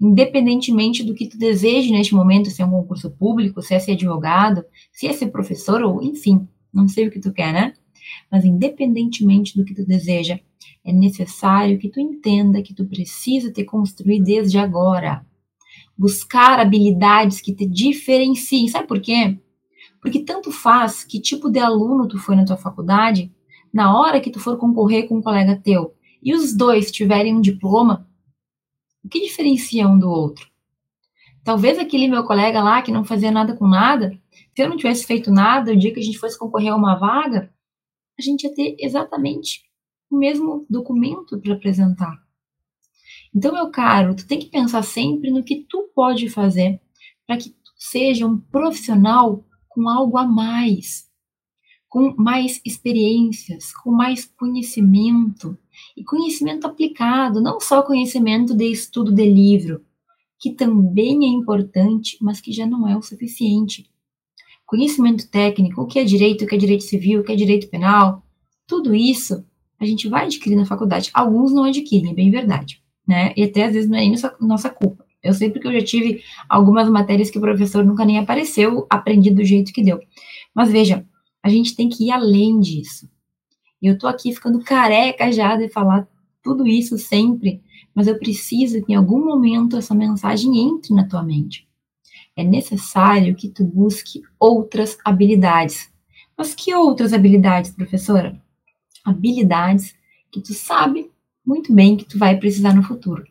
independentemente 0.00 1.02
do 1.02 1.14
que 1.14 1.26
tu 1.26 1.38
deseje 1.38 1.90
neste 1.90 2.14
momento, 2.14 2.50
se 2.50 2.62
é 2.62 2.66
um 2.66 2.70
concurso 2.70 3.10
público, 3.10 3.62
se 3.62 3.74
é 3.74 3.78
ser 3.78 3.92
advogado, 3.92 4.64
se 4.92 5.06
é 5.06 5.12
ser 5.12 5.28
professor 5.28 5.82
ou 5.82 6.02
enfim, 6.02 6.46
não 6.72 6.88
sei 6.88 7.08
o 7.08 7.10
que 7.10 7.20
tu 7.20 7.32
quer, 7.32 7.52
né? 7.52 7.74
Mas 8.30 8.44
independentemente 8.44 9.56
do 9.56 9.64
que 9.64 9.74
tu 9.74 9.84
deseja, 9.84 10.38
é 10.84 10.92
necessário 10.92 11.78
que 11.78 11.88
tu 11.88 11.98
entenda 11.98 12.62
que 12.62 12.74
tu 12.74 12.84
precisa 12.84 13.52
te 13.52 13.64
construir 13.64 14.22
desde 14.22 14.58
agora. 14.58 15.26
Buscar 15.98 16.60
habilidades 16.60 17.40
que 17.40 17.52
te 17.52 17.66
diferenciem. 17.66 18.68
Sabe 18.68 18.86
por 18.86 19.00
quê? 19.00 19.38
Porque 20.00 20.20
tanto 20.20 20.52
faz 20.52 21.02
que 21.02 21.20
tipo 21.20 21.50
de 21.50 21.58
aluno 21.58 22.06
tu 22.06 22.18
foi 22.18 22.36
na 22.36 22.44
tua 22.44 22.56
faculdade, 22.56 23.32
na 23.72 23.98
hora 23.98 24.20
que 24.20 24.30
tu 24.30 24.38
for 24.38 24.56
concorrer 24.56 25.08
com 25.08 25.16
um 25.18 25.22
colega 25.22 25.60
teu 25.62 25.94
e 26.22 26.34
os 26.34 26.56
dois 26.56 26.90
tiverem 26.90 27.34
um 27.34 27.40
diploma, 27.40 28.05
o 29.06 29.08
que 29.08 29.20
diferencia 29.20 29.86
um 29.86 29.96
do 29.96 30.10
outro? 30.10 30.50
Talvez 31.44 31.78
aquele 31.78 32.08
meu 32.08 32.24
colega 32.24 32.60
lá 32.60 32.82
que 32.82 32.90
não 32.90 33.04
fazia 33.04 33.30
nada 33.30 33.54
com 33.54 33.68
nada, 33.68 34.20
se 34.32 34.60
eu 34.60 34.68
não 34.68 34.76
tivesse 34.76 35.06
feito 35.06 35.30
nada 35.30 35.72
o 35.72 35.76
dia 35.76 35.94
que 35.94 36.00
a 36.00 36.02
gente 36.02 36.18
fosse 36.18 36.36
concorrer 36.36 36.72
a 36.72 36.76
uma 36.76 36.96
vaga, 36.96 37.54
a 38.18 38.22
gente 38.22 38.42
ia 38.42 38.52
ter 38.52 38.76
exatamente 38.80 39.62
o 40.10 40.18
mesmo 40.18 40.66
documento 40.68 41.40
para 41.40 41.54
apresentar. 41.54 42.20
Então, 43.32 43.52
meu 43.52 43.70
caro, 43.70 44.16
tu 44.16 44.26
tem 44.26 44.40
que 44.40 44.50
pensar 44.50 44.82
sempre 44.82 45.30
no 45.30 45.44
que 45.44 45.64
tu 45.68 45.88
pode 45.94 46.28
fazer 46.28 46.80
para 47.24 47.36
que 47.36 47.50
tu 47.50 47.72
seja 47.76 48.26
um 48.26 48.38
profissional 48.38 49.44
com 49.68 49.88
algo 49.88 50.18
a 50.18 50.26
mais, 50.26 51.08
com 51.88 52.12
mais 52.18 52.60
experiências, 52.64 53.72
com 53.72 53.92
mais 53.92 54.24
conhecimento 54.24 55.56
e 55.96 56.04
conhecimento 56.04 56.66
aplicado, 56.66 57.40
não 57.40 57.60
só 57.60 57.82
conhecimento 57.82 58.54
de 58.54 58.70
estudo 58.70 59.12
de 59.12 59.24
livro, 59.28 59.82
que 60.38 60.52
também 60.52 61.24
é 61.24 61.28
importante, 61.28 62.16
mas 62.20 62.40
que 62.40 62.52
já 62.52 62.66
não 62.66 62.86
é 62.86 62.96
o 62.96 63.02
suficiente. 63.02 63.88
Conhecimento 64.66 65.28
técnico, 65.30 65.82
o 65.82 65.86
que 65.86 65.98
é 65.98 66.04
direito, 66.04 66.44
o 66.44 66.46
que 66.46 66.54
é 66.54 66.58
direito 66.58 66.84
civil, 66.84 67.20
o 67.20 67.24
que 67.24 67.32
é 67.32 67.36
direito 67.36 67.68
penal, 67.68 68.22
tudo 68.66 68.94
isso 68.94 69.44
a 69.78 69.84
gente 69.84 70.08
vai 70.08 70.24
adquirir 70.24 70.56
na 70.56 70.66
faculdade. 70.66 71.10
Alguns 71.14 71.52
não 71.52 71.64
adquirem, 71.64 72.10
é 72.10 72.14
bem 72.14 72.30
verdade, 72.30 72.82
né? 73.06 73.32
E 73.36 73.44
até 73.44 73.64
às 73.64 73.72
vezes 73.72 73.88
não 73.88 73.98
é 73.98 74.06
nossa, 74.08 74.36
nossa 74.40 74.70
culpa. 74.70 75.04
Eu 75.22 75.34
sei 75.34 75.50
porque 75.50 75.66
eu 75.66 75.72
já 75.72 75.84
tive 75.84 76.22
algumas 76.48 76.88
matérias 76.88 77.30
que 77.30 77.38
o 77.38 77.40
professor 77.40 77.84
nunca 77.84 78.04
nem 78.04 78.18
apareceu, 78.18 78.86
aprendi 78.88 79.30
do 79.30 79.44
jeito 79.44 79.72
que 79.72 79.82
deu. 79.82 80.00
Mas 80.54 80.70
veja, 80.70 81.04
a 81.42 81.48
gente 81.48 81.74
tem 81.74 81.88
que 81.88 82.06
ir 82.06 82.10
além 82.10 82.60
disso. 82.60 83.08
E 83.80 83.86
eu 83.86 83.98
tô 83.98 84.06
aqui 84.06 84.32
ficando 84.32 84.60
careca 84.60 85.30
já 85.30 85.56
de 85.56 85.68
falar 85.68 86.08
tudo 86.42 86.66
isso 86.66 86.96
sempre, 86.96 87.62
mas 87.94 88.06
eu 88.06 88.18
preciso 88.18 88.84
que 88.84 88.92
em 88.92 88.96
algum 88.96 89.24
momento 89.24 89.76
essa 89.76 89.94
mensagem 89.94 90.68
entre 90.68 90.94
na 90.94 91.06
tua 91.06 91.22
mente. 91.22 91.66
É 92.36 92.44
necessário 92.44 93.34
que 93.34 93.48
tu 93.48 93.64
busque 93.64 94.22
outras 94.38 94.98
habilidades. 95.04 95.90
Mas 96.36 96.54
que 96.54 96.74
outras 96.74 97.12
habilidades, 97.12 97.70
professora? 97.70 98.38
Habilidades 99.04 99.94
que 100.30 100.40
tu 100.40 100.52
sabe 100.52 101.10
muito 101.44 101.72
bem 101.72 101.96
que 101.96 102.04
tu 102.04 102.18
vai 102.18 102.36
precisar 102.36 102.74
no 102.74 102.82
futuro. 102.82 103.24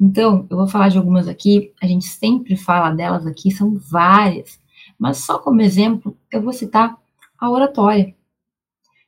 Então, 0.00 0.46
eu 0.50 0.56
vou 0.56 0.68
falar 0.68 0.88
de 0.88 0.98
algumas 0.98 1.26
aqui, 1.26 1.72
a 1.80 1.86
gente 1.86 2.06
sempre 2.06 2.56
fala 2.56 2.90
delas 2.90 3.26
aqui, 3.26 3.50
são 3.50 3.76
várias, 3.76 4.60
mas 4.98 5.18
só 5.18 5.38
como 5.38 5.60
exemplo, 5.60 6.16
eu 6.30 6.42
vou 6.42 6.52
citar 6.52 6.96
a 7.38 7.50
oratória. 7.50 8.14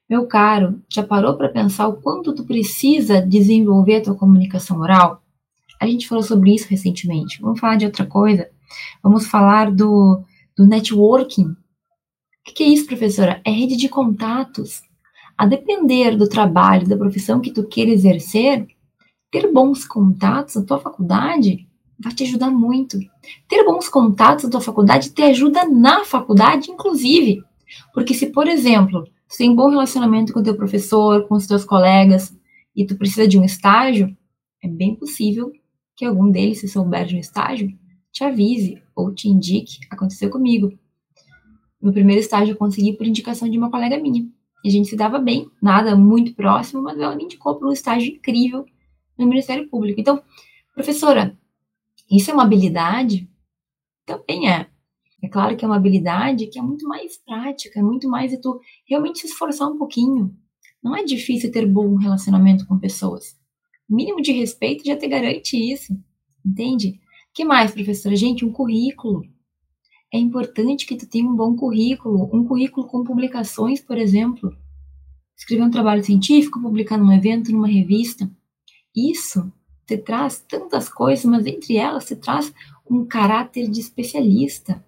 Meu 0.08 0.26
caro, 0.26 0.82
já 0.88 1.02
parou 1.02 1.34
para 1.34 1.48
pensar 1.48 1.88
o 1.88 1.96
quanto 1.96 2.34
tu 2.34 2.44
precisa 2.44 3.22
desenvolver 3.22 3.96
a 3.96 4.02
tua 4.02 4.14
comunicação 4.14 4.78
oral? 4.80 5.22
A 5.80 5.86
gente 5.86 6.06
falou 6.06 6.22
sobre 6.22 6.54
isso 6.54 6.68
recentemente. 6.68 7.40
Vamos 7.40 7.58
falar 7.58 7.76
de 7.76 7.86
outra 7.86 8.04
coisa? 8.04 8.48
Vamos 9.02 9.26
falar 9.26 9.72
do, 9.72 10.22
do 10.56 10.66
networking. 10.66 11.46
O 11.46 11.56
que, 12.44 12.52
que 12.52 12.64
é 12.64 12.68
isso, 12.68 12.86
professora? 12.86 13.40
É 13.46 13.50
rede 13.50 13.76
de 13.76 13.88
contatos. 13.88 14.82
A 15.38 15.46
depender 15.46 16.16
do 16.16 16.28
trabalho, 16.28 16.86
da 16.86 16.98
profissão 16.98 17.40
que 17.40 17.50
tu 17.50 17.66
queira 17.66 17.90
exercer, 17.90 18.66
ter 19.30 19.50
bons 19.50 19.86
contatos 19.86 20.54
na 20.54 20.62
tua 20.62 20.78
faculdade 20.78 21.66
vai 21.98 22.12
te 22.12 22.24
ajudar 22.24 22.50
muito. 22.50 22.98
Ter 23.48 23.64
bons 23.64 23.88
contatos 23.88 24.44
na 24.44 24.50
tua 24.50 24.60
faculdade 24.60 25.10
te 25.10 25.22
ajuda 25.22 25.66
na 25.66 26.04
faculdade, 26.04 26.70
inclusive. 26.70 27.42
Porque 27.94 28.12
se, 28.12 28.26
por 28.26 28.46
exemplo, 28.46 29.08
tu 29.34 29.38
tem 29.38 29.52
bom 29.52 29.68
relacionamento 29.68 30.32
com 30.32 30.38
o 30.38 30.42
teu 30.44 30.56
professor, 30.56 31.26
com 31.26 31.34
os 31.34 31.44
teus 31.44 31.64
colegas, 31.64 32.32
e 32.74 32.86
tu 32.86 32.96
precisa 32.96 33.26
de 33.26 33.36
um 33.36 33.44
estágio, 33.44 34.16
é 34.62 34.68
bem 34.68 34.94
possível 34.94 35.50
que 35.96 36.04
algum 36.04 36.30
deles, 36.30 36.60
se 36.60 36.68
souber 36.68 37.04
de 37.04 37.16
um 37.16 37.18
estágio, 37.18 37.76
te 38.12 38.22
avise 38.22 38.80
ou 38.94 39.12
te 39.12 39.28
indique. 39.28 39.80
Aconteceu 39.90 40.30
comigo. 40.30 40.72
Meu 41.82 41.92
primeiro 41.92 42.20
estágio 42.20 42.52
eu 42.52 42.56
consegui 42.56 42.92
por 42.92 43.06
indicação 43.06 43.50
de 43.50 43.58
uma 43.58 43.70
colega 43.70 43.98
minha. 43.98 44.24
E 44.64 44.68
a 44.68 44.70
gente 44.70 44.88
se 44.88 44.96
dava 44.96 45.18
bem, 45.18 45.50
nada 45.60 45.96
muito 45.96 46.32
próximo, 46.34 46.82
mas 46.82 46.98
ela 46.98 47.16
me 47.16 47.24
indicou 47.24 47.56
para 47.56 47.68
um 47.68 47.72
estágio 47.72 48.14
incrível 48.14 48.64
no 49.18 49.26
Ministério 49.26 49.68
Público. 49.68 50.00
Então, 50.00 50.22
professora, 50.72 51.36
isso 52.08 52.30
é 52.30 52.34
uma 52.34 52.44
habilidade? 52.44 53.28
Também 54.06 54.48
é. 54.48 54.68
É 55.24 55.28
claro 55.28 55.56
que 55.56 55.64
é 55.64 55.68
uma 55.68 55.76
habilidade 55.76 56.48
que 56.48 56.58
é 56.58 56.62
muito 56.62 56.86
mais 56.86 57.16
prática, 57.16 57.80
é 57.80 57.82
muito 57.82 58.08
mais 58.08 58.30
de 58.30 58.36
tu 58.36 58.60
realmente 58.86 59.20
se 59.20 59.28
esforçar 59.28 59.68
um 59.68 59.78
pouquinho. 59.78 60.36
Não 60.82 60.94
é 60.94 61.02
difícil 61.02 61.50
ter 61.50 61.66
bom 61.66 61.96
relacionamento 61.96 62.66
com 62.66 62.78
pessoas. 62.78 63.34
O 63.88 63.96
mínimo 63.96 64.20
de 64.20 64.32
respeito 64.32 64.84
já 64.84 64.94
te 64.94 65.08
garante 65.08 65.56
isso, 65.56 65.98
entende? 66.44 67.00
que 67.32 67.44
mais, 67.44 67.72
professora? 67.72 68.14
Gente, 68.14 68.44
um 68.44 68.52
currículo. 68.52 69.22
É 70.12 70.18
importante 70.18 70.86
que 70.86 70.94
tu 70.94 71.08
tenha 71.08 71.26
um 71.26 71.34
bom 71.34 71.56
currículo, 71.56 72.30
um 72.32 72.44
currículo 72.44 72.86
com 72.86 73.02
publicações, 73.02 73.80
por 73.80 73.96
exemplo. 73.96 74.54
Escrever 75.36 75.64
um 75.64 75.70
trabalho 75.70 76.04
científico, 76.04 76.60
publicar 76.60 76.98
num 76.98 77.10
evento, 77.10 77.50
numa 77.50 77.66
revista. 77.66 78.30
Isso 78.94 79.50
te 79.86 79.96
traz 79.96 80.44
tantas 80.46 80.88
coisas, 80.88 81.24
mas 81.24 81.46
entre 81.46 81.76
elas 81.76 82.04
te 82.04 82.14
traz 82.14 82.54
um 82.88 83.06
caráter 83.06 83.68
de 83.68 83.80
especialista. 83.80 84.84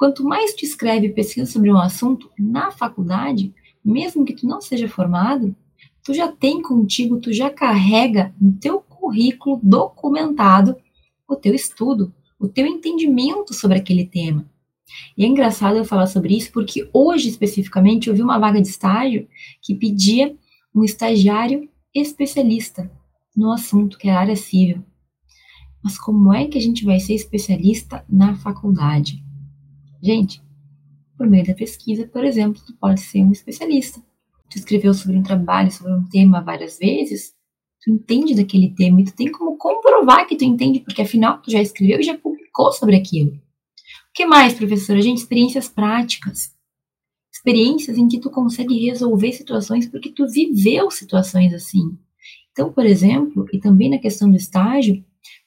Quanto 0.00 0.24
mais 0.24 0.54
tu 0.54 0.64
escreve 0.64 1.08
e 1.08 1.12
pesquisa 1.12 1.44
sobre 1.44 1.70
um 1.70 1.76
assunto 1.76 2.30
na 2.38 2.70
faculdade, 2.70 3.52
mesmo 3.84 4.24
que 4.24 4.32
tu 4.32 4.46
não 4.46 4.58
seja 4.58 4.88
formado, 4.88 5.54
tu 6.02 6.14
já 6.14 6.26
tem 6.26 6.62
contigo, 6.62 7.20
tu 7.20 7.30
já 7.34 7.50
carrega 7.50 8.34
no 8.40 8.50
teu 8.54 8.80
currículo 8.80 9.60
documentado 9.62 10.74
o 11.28 11.36
teu 11.36 11.54
estudo, 11.54 12.14
o 12.38 12.48
teu 12.48 12.64
entendimento 12.64 13.52
sobre 13.52 13.76
aquele 13.76 14.06
tema. 14.06 14.50
E 15.18 15.22
é 15.26 15.28
engraçado 15.28 15.76
eu 15.76 15.84
falar 15.84 16.06
sobre 16.06 16.34
isso 16.34 16.50
porque 16.50 16.88
hoje 16.94 17.28
especificamente 17.28 18.08
eu 18.08 18.14
vi 18.14 18.22
uma 18.22 18.38
vaga 18.38 18.58
de 18.58 18.68
estágio 18.68 19.28
que 19.60 19.74
pedia 19.74 20.34
um 20.74 20.82
estagiário 20.82 21.68
especialista 21.94 22.90
no 23.36 23.52
assunto 23.52 23.98
que 23.98 24.08
é 24.08 24.12
a 24.12 24.20
área 24.20 24.34
civil. 24.34 24.82
Mas 25.84 25.98
como 25.98 26.32
é 26.32 26.46
que 26.46 26.56
a 26.56 26.62
gente 26.62 26.86
vai 26.86 26.98
ser 26.98 27.12
especialista 27.12 28.02
na 28.08 28.34
faculdade? 28.36 29.22
Gente, 30.02 30.42
por 31.16 31.28
meio 31.28 31.46
da 31.46 31.54
pesquisa, 31.54 32.06
por 32.06 32.24
exemplo, 32.24 32.62
tu 32.66 32.74
pode 32.74 33.00
ser 33.00 33.22
um 33.22 33.32
especialista. 33.32 34.00
Tu 34.50 34.58
escreveu 34.58 34.94
sobre 34.94 35.16
um 35.16 35.22
trabalho, 35.22 35.70
sobre 35.70 35.92
um 35.92 36.08
tema 36.08 36.40
várias 36.40 36.78
vezes, 36.78 37.34
tu 37.82 37.90
entende 37.90 38.34
daquele 38.34 38.74
tema 38.74 39.00
e 39.00 39.04
tu 39.04 39.14
tem 39.14 39.30
como 39.30 39.56
comprovar 39.56 40.26
que 40.26 40.36
tu 40.36 40.44
entende, 40.44 40.80
porque 40.80 41.02
afinal 41.02 41.40
tu 41.40 41.50
já 41.50 41.60
escreveu 41.60 42.00
e 42.00 42.02
já 42.02 42.16
publicou 42.16 42.72
sobre 42.72 42.96
aquilo. 42.96 43.32
O 43.32 44.12
que 44.14 44.26
mais, 44.26 44.54
professora? 44.54 45.00
Gente, 45.00 45.18
experiências 45.18 45.68
práticas. 45.68 46.54
Experiências 47.32 47.96
em 47.96 48.08
que 48.08 48.18
tu 48.18 48.30
consegue 48.30 48.86
resolver 48.86 49.32
situações 49.32 49.86
porque 49.86 50.10
tu 50.10 50.26
viveu 50.26 50.90
situações 50.90 51.54
assim. 51.54 51.96
Então, 52.52 52.72
por 52.72 52.84
exemplo, 52.84 53.46
e 53.52 53.58
também 53.58 53.88
na 53.88 53.98
questão 53.98 54.28
do 54.30 54.36
estágio, 54.36 55.02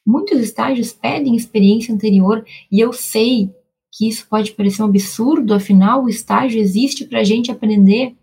muitos 0.06 0.40
estágios 0.40 0.94
pedem 0.94 1.36
experiência 1.36 1.94
anterior 1.94 2.46
e 2.72 2.80
eu 2.80 2.94
sei 2.94 3.52
que 3.96 4.10
isso 4.10 4.28
pode 4.28 4.54
parecer 4.54 4.82
um 4.82 4.88
absurdo, 4.88 5.54
afinal, 5.54 6.04
o 6.04 6.10
estágio 6.10 6.60
existe 6.60 7.06
para 7.06 7.20
a 7.20 7.24
gente 7.24 7.52
aprender. 7.52 8.16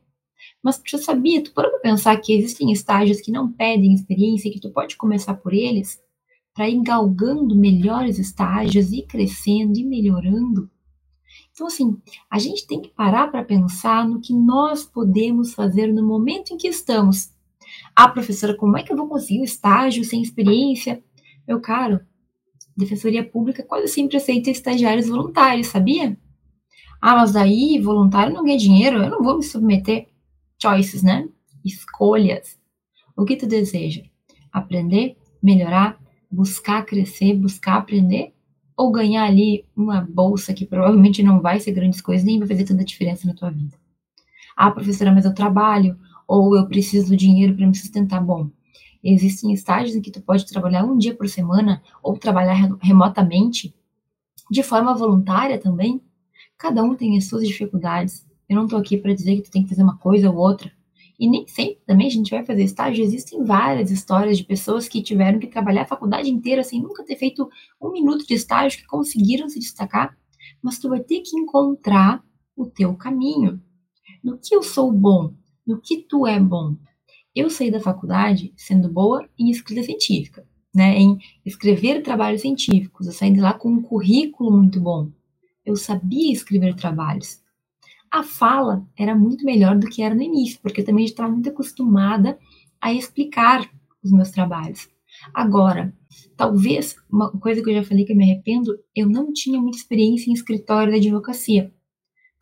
Mas 0.60 0.78
tu 0.78 0.90
já 0.90 0.98
sabia, 0.98 1.42
tu 1.42 1.52
parou 1.52 1.70
para 1.70 1.80
pensar 1.80 2.16
que 2.16 2.32
existem 2.32 2.72
estágios 2.72 3.20
que 3.20 3.30
não 3.30 3.50
pedem 3.50 3.94
experiência 3.94 4.48
e 4.48 4.52
que 4.52 4.60
tu 4.60 4.70
pode 4.70 4.96
começar 4.96 5.34
por 5.34 5.54
eles 5.54 6.02
para 6.52 6.68
ir 6.68 6.82
galgando 6.82 7.54
melhores 7.54 8.18
estágios 8.18 8.92
e 8.92 9.02
crescendo 9.02 9.78
e 9.78 9.84
melhorando? 9.84 10.68
Então, 11.52 11.68
assim, 11.68 11.96
a 12.28 12.38
gente 12.38 12.66
tem 12.66 12.82
que 12.82 12.88
parar 12.88 13.28
para 13.30 13.44
pensar 13.44 14.08
no 14.08 14.20
que 14.20 14.34
nós 14.34 14.84
podemos 14.84 15.54
fazer 15.54 15.86
no 15.92 16.04
momento 16.04 16.52
em 16.52 16.56
que 16.56 16.68
estamos. 16.68 17.30
Ah, 17.94 18.08
professora, 18.08 18.56
como 18.56 18.76
é 18.76 18.82
que 18.82 18.92
eu 18.92 18.96
vou 18.96 19.08
conseguir 19.08 19.40
um 19.40 19.44
estágio 19.44 20.04
sem 20.04 20.20
experiência? 20.20 21.02
Meu 21.46 21.60
caro, 21.60 22.00
Defensoria 22.80 23.25
Pública 23.25 23.62
quase 23.62 23.88
sempre 23.88 24.16
aceita 24.16 24.50
estagiários 24.50 25.08
voluntários, 25.08 25.68
sabia? 25.68 26.18
Ah, 27.00 27.16
mas 27.16 27.32
daí 27.32 27.78
voluntário 27.80 28.34
não 28.34 28.44
ganha 28.44 28.58
dinheiro, 28.58 28.99
eu 28.99 29.10
não 29.10 29.22
vou 29.22 29.37
me 29.37 29.42
submeter. 29.42 30.08
Choices, 30.60 31.02
né? 31.02 31.28
Escolhas. 31.64 32.58
O 33.16 33.25
que 33.25 33.37
tu 33.37 33.46
deseja? 33.46 34.02
Aprender, 34.52 35.16
melhorar, 35.42 35.99
buscar 36.30 36.84
crescer, 36.84 37.34
buscar 37.34 37.76
aprender? 37.76 38.34
Ou 38.76 38.90
ganhar 38.90 39.25
ali 39.25 39.64
uma 39.76 40.00
bolsa 40.00 40.52
que 40.52 40.66
provavelmente 40.66 41.22
não 41.22 41.40
vai 41.40 41.60
ser 41.60 41.72
grandes 41.72 42.00
coisas, 42.00 42.25
nem 42.25 42.38
vai 42.38 42.49
fazer 42.49 42.64
tanta 42.64 42.84
diferença 42.84 43.26
na 43.26 43.34
tua 43.34 43.50
vida? 43.50 43.76
Ah, 44.56 44.70
professora, 44.70 45.12
mas 45.12 45.25
eu 45.25 45.34
trabalho, 45.34 45.99
ou 46.28 46.56
eu 46.56 46.66
preciso 46.66 47.08
do 47.08 47.16
dinheiro 47.16 47.54
para 47.54 47.66
me 47.66 47.75
sustentar. 47.75 48.22
Bom, 48.22 48.50
existem 49.02 49.52
estágios 49.52 49.97
em 49.97 50.00
que 50.00 50.11
tu 50.11 50.21
pode 50.21 50.47
trabalhar 50.47 50.85
um 50.85 50.99
dia 50.99 51.14
por 51.14 51.28
semana, 51.28 51.83
ou 52.02 52.16
trabalhar 52.16 52.54
remotamente, 52.80 53.75
de 54.50 54.62
forma 54.62 54.95
voluntária 54.95 55.59
também. 55.59 56.02
Cada 56.59 56.83
um 56.83 56.95
tem 56.95 57.16
as 57.16 57.26
suas 57.26 57.47
dificuldades. 57.47 58.26
Eu 58.49 58.57
não 58.57 58.64
estou 58.64 58.78
aqui 58.78 58.97
para 58.97 59.14
dizer 59.14 59.37
que 59.37 59.42
tu 59.42 59.50
tem 59.50 59.62
que 59.62 59.69
fazer 59.69 59.83
uma 59.83 59.97
coisa 59.97 60.30
ou 60.30 60.37
outra. 60.37 60.73
E 61.19 61.28
nem 61.28 61.47
sempre 61.47 61.80
também 61.87 62.07
a 62.07 62.11
gente 62.11 62.30
vai 62.30 62.45
fazer 62.45 62.64
estágio. 62.64 63.04
Existem 63.04 63.45
várias 63.45 63.90
histórias 63.90 64.38
de 64.38 64.45
pessoas 64.45 64.88
que 64.88 65.02
tiveram 65.02 65.38
que 65.38 65.47
trabalhar 65.47 65.83
a 65.83 65.87
faculdade 65.87 66.30
inteira 66.30 66.64
sem 66.64 66.83
nunca 66.83 67.04
ter 67.04 67.16
feito 67.16 67.49
um 67.80 67.92
minuto 67.92 68.26
de 68.26 68.35
estágio, 68.35 68.80
que 68.80 68.87
conseguiram 68.87 69.49
se 69.49 69.59
destacar. 69.59 70.16
Mas 70.62 70.78
tu 70.78 70.88
vai 70.88 71.00
ter 71.00 71.21
que 71.21 71.37
encontrar 71.37 72.25
o 72.57 72.66
teu 72.66 72.95
caminho. 72.95 73.62
No 74.25 74.38
que 74.38 74.54
eu 74.54 74.62
sou 74.62 74.90
bom? 74.90 75.35
No 75.66 75.80
que 75.80 75.99
tu 75.99 76.26
é 76.26 76.40
bom? 76.40 76.75
Eu 77.34 77.49
saí 77.50 77.70
da 77.70 77.80
faculdade 77.80 78.52
sendo 78.56 78.88
boa 78.88 79.28
em 79.38 79.50
escrita 79.50 79.82
científica, 79.82 80.46
né? 80.75 80.96
Em 80.99 81.18
escrever 81.44 82.02
trabalhos 82.02 82.40
científicos. 82.40 83.06
Eu 83.06 83.12
saí 83.12 83.32
de 83.32 83.40
lá 83.40 83.54
com 83.54 83.70
um 83.70 83.82
currículo 83.82 84.50
muito 84.50 84.80
bom. 84.80 85.10
Eu 85.64 85.76
sabia 85.76 86.32
escrever 86.32 86.75
trabalhos 86.75 87.40
a 88.10 88.25
fala 88.25 88.84
era 88.99 89.14
muito 89.14 89.44
melhor 89.44 89.78
do 89.78 89.87
que 89.87 90.02
era 90.02 90.14
no 90.14 90.22
início, 90.22 90.58
porque 90.60 90.80
eu 90.80 90.84
também 90.84 91.04
estava 91.04 91.30
muito 91.30 91.49
acostumada 91.49 92.37
a 92.80 92.92
explicar 92.92 93.70
os 94.02 94.10
meus 94.10 94.30
trabalhos. 94.30 94.88
Agora, 95.32 95.94
talvez 96.37 96.96
uma 97.10 97.30
coisa 97.30 97.62
que 97.62 97.70
eu 97.70 97.75
já 97.75 97.84
falei 97.84 98.04
que 98.04 98.12
eu 98.12 98.16
me 98.16 98.25
arrependo, 98.25 98.76
eu 98.96 99.08
não 99.08 99.32
tinha 99.32 99.60
muita 99.60 99.78
experiência 99.78 100.28
em 100.28 100.32
escritório 100.32 100.92
da 100.92 100.99
advocacia. 100.99 101.72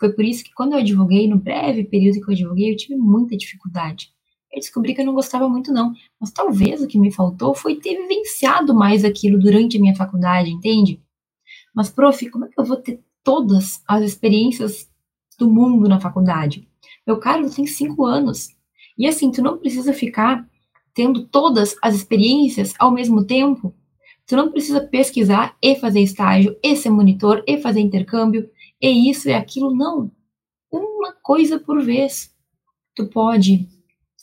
Foi 0.01 0.13
por 0.13 0.25
isso 0.25 0.45
que 0.45 0.55
quando 0.55 0.73
eu 0.73 0.79
advoguei, 0.79 1.29
no 1.29 1.39
breve 1.39 1.85
período 1.85 2.21
que 2.21 2.31
eu 2.31 2.35
advoguei, 2.35 2.73
eu 2.73 2.77
tive 2.77 2.97
muita 2.97 3.37
dificuldade. 3.37 4.11
Eu 4.59 4.61
descobri 4.61 4.93
que 4.93 5.01
eu 5.01 5.07
não 5.07 5.15
gostava 5.15 5.49
muito 5.49 5.73
não, 5.73 5.93
mas 6.21 6.33
talvez 6.33 6.83
o 6.83 6.89
que 6.89 6.99
me 6.99 7.13
faltou 7.13 7.55
foi 7.55 7.77
ter 7.77 7.97
vivenciado 7.97 8.75
mais 8.75 9.05
aquilo 9.05 9.39
durante 9.39 9.77
a 9.77 9.81
minha 9.81 9.95
faculdade, 9.95 10.51
entende? 10.51 11.01
Mas, 11.73 11.89
prof, 11.89 12.29
como 12.29 12.45
é 12.45 12.49
que 12.49 12.61
eu 12.61 12.65
vou 12.65 12.77
ter 12.77 13.01
todas 13.23 13.81
as 13.87 14.03
experiências 14.03 14.91
do 15.39 15.49
mundo 15.49 15.89
na 15.89 16.01
faculdade. 16.01 16.69
Meu 17.07 17.21
caro, 17.21 17.49
tem 17.49 17.67
cinco 17.67 18.05
anos. 18.05 18.49
E 18.99 19.07
assim, 19.07 19.31
tu 19.31 19.41
não 19.41 19.59
precisa 19.59 19.93
ficar 19.93 20.45
tendo 20.93 21.25
todas 21.29 21.77
as 21.81 21.95
experiências 21.95 22.75
ao 22.81 22.91
mesmo 22.91 23.25
tempo. 23.25 23.73
Tu 24.27 24.35
não 24.35 24.51
precisa 24.51 24.81
pesquisar 24.81 25.57
e 25.63 25.77
fazer 25.77 26.01
estágio, 26.01 26.59
e 26.61 26.75
ser 26.75 26.91
monitor, 26.91 27.45
e 27.47 27.59
fazer 27.59 27.81
intercâmbio, 27.81 28.51
e 28.83 29.09
isso 29.09 29.29
e 29.29 29.33
aquilo. 29.33 29.73
Não. 29.73 30.11
Uma 30.73 31.13
coisa 31.23 31.61
por 31.61 31.81
vez. 31.81 32.35
Tu 32.97 33.09
pode 33.09 33.69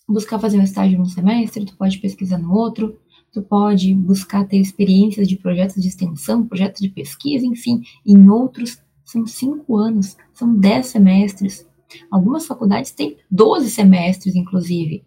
buscar 0.08 0.40
fazer 0.40 0.60
um 0.60 0.64
estágio 0.64 0.98
num 0.98 1.06
semestre, 1.06 1.66
tu 1.66 1.76
pode 1.76 1.98
pesquisar 1.98 2.38
no 2.38 2.54
outro, 2.54 3.00
tu 3.32 3.42
pode 3.42 3.94
buscar 3.94 4.46
ter 4.46 4.58
experiências 4.58 5.28
de 5.28 5.36
projetos 5.36 5.82
de 5.82 5.88
extensão, 5.88 6.48
projetos 6.48 6.82
de 6.82 6.90
pesquisa, 6.90 7.46
enfim, 7.46 7.82
em 8.06 8.30
outros 8.30 8.80
são 9.04 9.26
cinco 9.28 9.78
anos, 9.78 10.18
são 10.34 10.54
dez 10.56 10.88
semestres. 10.88 11.68
Algumas 12.10 12.48
faculdades 12.48 12.92
têm 12.92 13.18
12 13.30 13.70
semestres, 13.70 14.36
inclusive. 14.36 15.04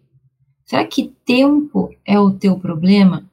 Será 0.65 0.85
que 0.85 1.13
tempo 1.25 1.89
é 2.05 2.19
o 2.19 2.31
teu 2.31 2.57
problema? 2.57 3.29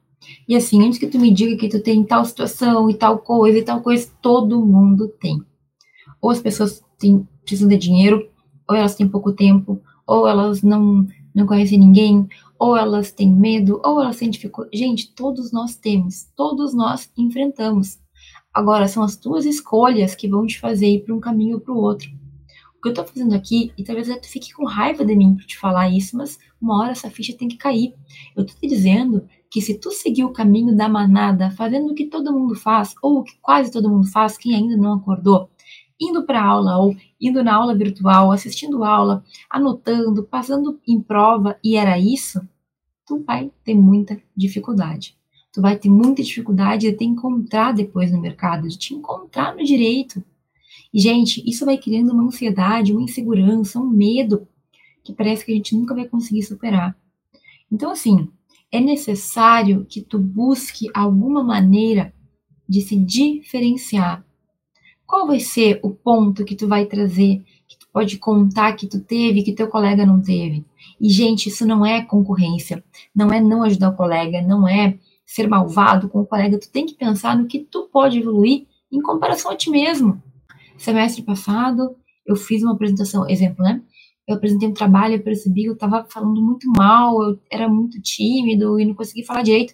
E 0.48 0.56
assim, 0.56 0.82
antes 0.84 0.98
que 0.98 1.06
tu 1.06 1.18
me 1.18 1.30
diga 1.30 1.56
que 1.56 1.68
tu 1.68 1.80
tem 1.80 2.02
tal 2.02 2.24
situação 2.24 2.90
e 2.90 2.94
tal 2.94 3.18
coisa 3.18 3.58
e 3.58 3.62
tal 3.62 3.80
coisa, 3.80 4.10
todo 4.20 4.64
mundo 4.64 5.06
tem. 5.06 5.40
Ou 6.20 6.30
as 6.30 6.40
pessoas 6.40 6.82
têm, 6.98 7.26
precisam 7.42 7.68
de 7.68 7.76
dinheiro, 7.76 8.28
ou 8.68 8.74
elas 8.74 8.94
têm 8.96 9.08
pouco 9.08 9.32
tempo, 9.32 9.80
ou 10.06 10.26
elas 10.26 10.62
não, 10.62 11.06
não 11.36 11.46
conhecem 11.46 11.78
ninguém, 11.78 12.26
ou 12.58 12.74
elas 12.74 13.12
têm 13.12 13.30
medo, 13.30 13.78
ou 13.84 14.00
elas 14.00 14.16
têm 14.16 14.30
dificuldade. 14.30 14.76
Gente, 14.76 15.14
todos 15.14 15.52
nós 15.52 15.76
temos, 15.76 16.24
todos 16.34 16.72
nós 16.72 17.10
enfrentamos. 17.14 17.98
Agora, 18.54 18.88
são 18.88 19.02
as 19.02 19.16
tuas 19.16 19.44
escolhas 19.44 20.14
que 20.14 20.26
vão 20.26 20.46
te 20.46 20.58
fazer 20.58 20.86
ir 20.86 21.04
para 21.04 21.14
um 21.14 21.20
caminho 21.20 21.56
ou 21.56 21.60
para 21.60 21.74
o 21.74 21.78
outro. 21.78 22.08
O 22.78 22.80
que 22.80 22.88
eu 22.88 22.92
estou 22.92 23.06
fazendo 23.06 23.34
aqui, 23.34 23.70
e 23.76 23.84
talvez 23.84 24.08
tu 24.08 24.26
fique 24.26 24.54
com 24.54 24.64
raiva 24.64 25.04
de 25.04 25.14
mim 25.14 25.36
por 25.36 25.44
te 25.44 25.58
falar 25.58 25.90
isso, 25.90 26.16
mas 26.16 26.38
uma 26.58 26.80
hora 26.80 26.92
essa 26.92 27.10
ficha 27.10 27.36
tem 27.36 27.48
que 27.48 27.58
cair. 27.58 27.92
Eu 28.34 28.42
estou 28.42 28.58
te 28.58 28.66
dizendo 28.66 29.28
que 29.50 29.60
se 29.60 29.74
tu 29.74 29.90
seguir 29.90 30.24
o 30.24 30.32
caminho 30.32 30.74
da 30.74 30.88
manada, 30.88 31.50
fazendo 31.50 31.90
o 31.90 31.94
que 31.94 32.06
todo 32.06 32.32
mundo 32.32 32.54
faz, 32.54 32.94
ou 33.02 33.18
o 33.18 33.24
que 33.24 33.36
quase 33.42 33.70
todo 33.70 33.90
mundo 33.90 34.06
faz, 34.10 34.38
quem 34.38 34.54
ainda 34.54 34.76
não 34.76 34.94
acordou, 34.94 35.50
indo 36.00 36.24
para 36.24 36.44
aula 36.44 36.78
ou 36.78 36.94
indo 37.20 37.42
na 37.42 37.54
aula 37.54 37.74
virtual, 37.74 38.32
assistindo 38.32 38.84
aula, 38.84 39.24
anotando, 39.50 40.24
passando 40.24 40.80
em 40.86 41.00
prova, 41.00 41.58
e 41.62 41.76
era 41.76 41.98
isso, 41.98 42.40
tu 43.06 43.22
vai 43.24 43.50
ter 43.64 43.74
muita 43.74 44.20
dificuldade 44.36 45.16
tu 45.56 45.62
vai 45.62 45.78
ter 45.78 45.88
muita 45.88 46.22
dificuldade 46.22 46.90
de 46.90 46.94
te 46.94 47.04
encontrar 47.06 47.72
depois 47.72 48.12
no 48.12 48.20
mercado, 48.20 48.68
de 48.68 48.76
te 48.76 48.92
encontrar 48.92 49.56
no 49.56 49.64
direito. 49.64 50.22
E, 50.92 51.00
gente, 51.00 51.42
isso 51.48 51.64
vai 51.64 51.78
criando 51.78 52.12
uma 52.12 52.24
ansiedade, 52.24 52.92
uma 52.92 53.00
insegurança, 53.00 53.80
um 53.80 53.88
medo 53.88 54.46
que 55.02 55.14
parece 55.14 55.46
que 55.46 55.52
a 55.52 55.54
gente 55.54 55.74
nunca 55.74 55.94
vai 55.94 56.06
conseguir 56.06 56.42
superar. 56.42 56.94
Então, 57.72 57.90
assim, 57.90 58.28
é 58.70 58.78
necessário 58.78 59.86
que 59.88 60.02
tu 60.02 60.18
busque 60.18 60.90
alguma 60.92 61.42
maneira 61.42 62.12
de 62.68 62.82
se 62.82 62.94
diferenciar. 62.94 64.25
Qual 65.06 65.26
vai 65.26 65.38
ser 65.38 65.78
o 65.82 65.90
ponto 65.90 66.44
que 66.44 66.56
tu 66.56 66.66
vai 66.66 66.86
trazer, 66.86 67.42
que 67.68 67.78
tu 67.78 67.86
pode 67.92 68.18
contar 68.18 68.72
que 68.72 68.86
tu 68.86 69.00
teve, 69.00 69.42
que 69.42 69.52
teu 69.52 69.68
colega 69.68 70.04
não 70.04 70.20
teve? 70.20 70.64
E, 71.00 71.08
gente, 71.08 71.48
isso 71.48 71.66
não 71.66 71.86
é 71.86 72.02
concorrência, 72.02 72.82
não 73.14 73.32
é 73.32 73.40
não 73.40 73.62
ajudar 73.62 73.90
o 73.90 73.96
colega, 73.96 74.42
não 74.42 74.66
é 74.66 74.98
ser 75.24 75.48
malvado 75.48 76.08
com 76.08 76.20
o 76.20 76.26
colega, 76.26 76.58
tu 76.58 76.70
tem 76.70 76.86
que 76.86 76.94
pensar 76.94 77.36
no 77.36 77.46
que 77.46 77.60
tu 77.60 77.88
pode 77.92 78.18
evoluir 78.18 78.66
em 78.90 79.00
comparação 79.00 79.50
a 79.50 79.56
ti 79.56 79.70
mesmo. 79.70 80.22
Semestre 80.76 81.22
passado, 81.22 81.96
eu 82.24 82.36
fiz 82.36 82.62
uma 82.62 82.74
apresentação, 82.74 83.28
exemplo, 83.28 83.64
né? 83.64 83.82
Eu 84.26 84.36
apresentei 84.36 84.68
um 84.68 84.74
trabalho, 84.74 85.14
eu 85.14 85.22
percebi 85.22 85.62
que 85.62 85.68
eu 85.68 85.74
estava 85.74 86.04
falando 86.08 86.42
muito 86.42 86.68
mal, 86.76 87.22
eu 87.22 87.38
era 87.50 87.68
muito 87.68 88.00
tímido 88.00 88.78
e 88.78 88.84
não 88.84 88.94
conseguia 88.94 89.24
falar 89.24 89.42
direito. 89.42 89.72